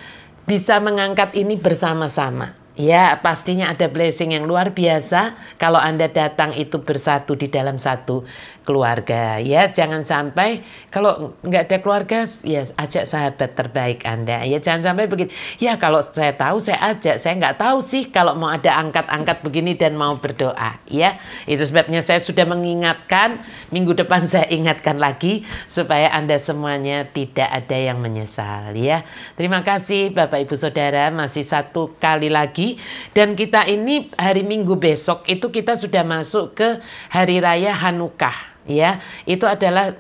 bisa 0.49 0.83
mengangkat 0.83 1.37
ini 1.39 1.55
bersama-sama. 1.61 2.58
Ya, 2.79 3.19
pastinya 3.19 3.75
ada 3.75 3.91
blessing 3.91 4.39
yang 4.39 4.47
luar 4.47 4.71
biasa 4.71 5.35
kalau 5.59 5.83
Anda 5.83 6.07
datang 6.07 6.55
itu 6.55 6.79
bersatu 6.79 7.35
di 7.35 7.51
dalam 7.51 7.75
satu 7.75 8.23
keluarga. 8.63 9.41
Ya, 9.41 9.73
jangan 9.73 10.05
sampai 10.05 10.61
kalau 10.93 11.33
nggak 11.41 11.63
ada 11.73 11.77
keluarga, 11.81 12.19
ya 12.45 12.69
ajak 12.77 13.09
sahabat 13.09 13.57
terbaik 13.57 14.05
Anda. 14.05 14.45
Ya, 14.45 14.61
jangan 14.61 14.93
sampai 14.93 15.09
begini. 15.09 15.33
Ya, 15.57 15.81
kalau 15.81 16.05
saya 16.05 16.37
tahu 16.37 16.61
saya 16.61 16.93
ajak, 16.93 17.17
saya 17.17 17.35
nggak 17.41 17.57
tahu 17.57 17.81
sih 17.81 18.13
kalau 18.13 18.37
mau 18.37 18.53
ada 18.53 18.77
angkat-angkat 18.77 19.41
begini 19.41 19.73
dan 19.73 19.97
mau 19.97 20.21
berdoa. 20.21 20.77
Ya, 20.85 21.17
itu 21.49 21.65
sebabnya 21.65 22.05
saya 22.05 22.21
sudah 22.21 22.45
mengingatkan. 22.45 23.41
Minggu 23.73 23.97
depan 23.97 24.23
saya 24.31 24.47
ingatkan 24.53 25.01
lagi 25.01 25.49
supaya 25.65 26.13
Anda 26.13 26.37
semuanya 26.37 27.09
tidak 27.09 27.49
ada 27.49 27.75
yang 27.75 28.05
menyesal. 28.05 28.77
Ya, 28.77 29.09
terima 29.41 29.65
kasih 29.65 30.13
Bapak 30.13 30.45
Ibu 30.45 30.55
Saudara 30.61 31.09
masih 31.09 31.43
satu 31.43 31.97
kali 31.97 32.29
lagi 32.29 32.68
dan 33.17 33.33
kita 33.39 33.65
ini 33.65 34.13
hari 34.19 34.45
Minggu 34.45 34.77
besok 34.77 35.25
itu 35.31 35.49
kita 35.49 35.79
sudah 35.79 36.05
masuk 36.05 36.59
ke 36.59 36.69
hari 37.09 37.41
raya 37.41 37.73
Hanukkah 37.73 38.59
ya. 38.69 39.01
Itu 39.25 39.49
adalah 39.49 39.97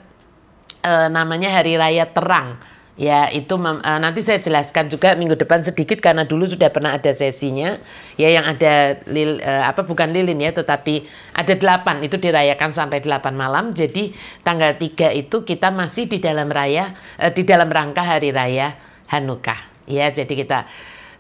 e, 0.84 0.92
namanya 1.08 1.48
hari 1.50 1.80
raya 1.80 2.04
terang. 2.06 2.60
Ya, 2.98 3.30
itu 3.30 3.54
e, 3.54 3.90
nanti 4.02 4.20
saya 4.26 4.42
jelaskan 4.42 4.90
juga 4.90 5.14
minggu 5.14 5.38
depan 5.38 5.62
sedikit 5.62 6.02
karena 6.02 6.26
dulu 6.26 6.44
sudah 6.44 6.68
pernah 6.68 6.98
ada 6.98 7.10
sesinya. 7.14 7.78
Ya, 8.18 8.28
yang 8.34 8.44
ada 8.44 8.98
lil, 9.06 9.38
e, 9.38 9.52
apa 9.64 9.86
bukan 9.86 10.10
lilin 10.10 10.38
ya, 10.38 10.50
tetapi 10.50 11.06
ada 11.34 11.54
delapan 11.54 12.02
itu 12.02 12.18
dirayakan 12.18 12.70
sampai 12.74 12.98
delapan 12.98 13.34
malam. 13.38 13.70
Jadi 13.70 14.12
tanggal 14.42 14.74
tiga 14.76 15.14
itu 15.14 15.46
kita 15.46 15.70
masih 15.70 16.10
di 16.10 16.18
dalam 16.18 16.50
raya 16.50 16.92
e, 17.16 17.30
di 17.30 17.42
dalam 17.46 17.70
rangka 17.70 18.02
hari 18.04 18.34
raya 18.34 18.74
Hanukkah. 19.08 19.70
Ya, 19.88 20.10
jadi 20.12 20.28
kita 20.28 20.68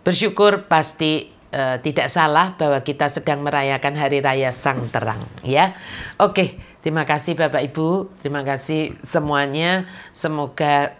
bersyukur 0.04 0.68
pasti 0.68 1.37
uh, 1.52 1.76
tidak 1.80 2.08
salah 2.12 2.54
bahwa 2.56 2.80
kita 2.84 3.08
sedang 3.08 3.44
merayakan 3.44 3.94
hari 3.96 4.20
raya 4.20 4.52
Sang 4.52 4.88
Terang 4.92 5.20
ya. 5.44 5.76
Oke, 6.20 6.60
terima 6.84 7.04
kasih 7.08 7.36
Bapak 7.36 7.64
Ibu, 7.72 8.12
terima 8.20 8.44
kasih 8.44 8.92
semuanya. 9.04 9.88
Semoga 10.12 10.96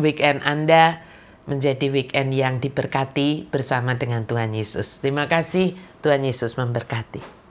weekend 0.00 0.42
Anda 0.42 1.02
menjadi 1.46 1.90
weekend 1.90 2.30
yang 2.34 2.62
diberkati 2.62 3.50
bersama 3.50 3.98
dengan 3.98 4.22
Tuhan 4.22 4.54
Yesus. 4.54 5.02
Terima 5.02 5.26
kasih, 5.26 5.74
Tuhan 5.98 6.22
Yesus 6.22 6.54
memberkati. 6.54 7.42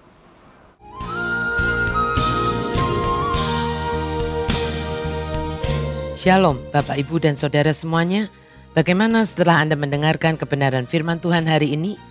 Shalom, 6.21 6.61
Bapak, 6.69 7.01
Ibu, 7.01 7.17
dan 7.17 7.33
saudara 7.33 7.73
semuanya. 7.73 8.29
Bagaimana 8.77 9.25
setelah 9.25 9.57
Anda 9.57 9.73
mendengarkan 9.73 10.37
kebenaran 10.37 10.85
firman 10.85 11.17
Tuhan 11.17 11.49
hari 11.49 11.73
ini? 11.73 12.10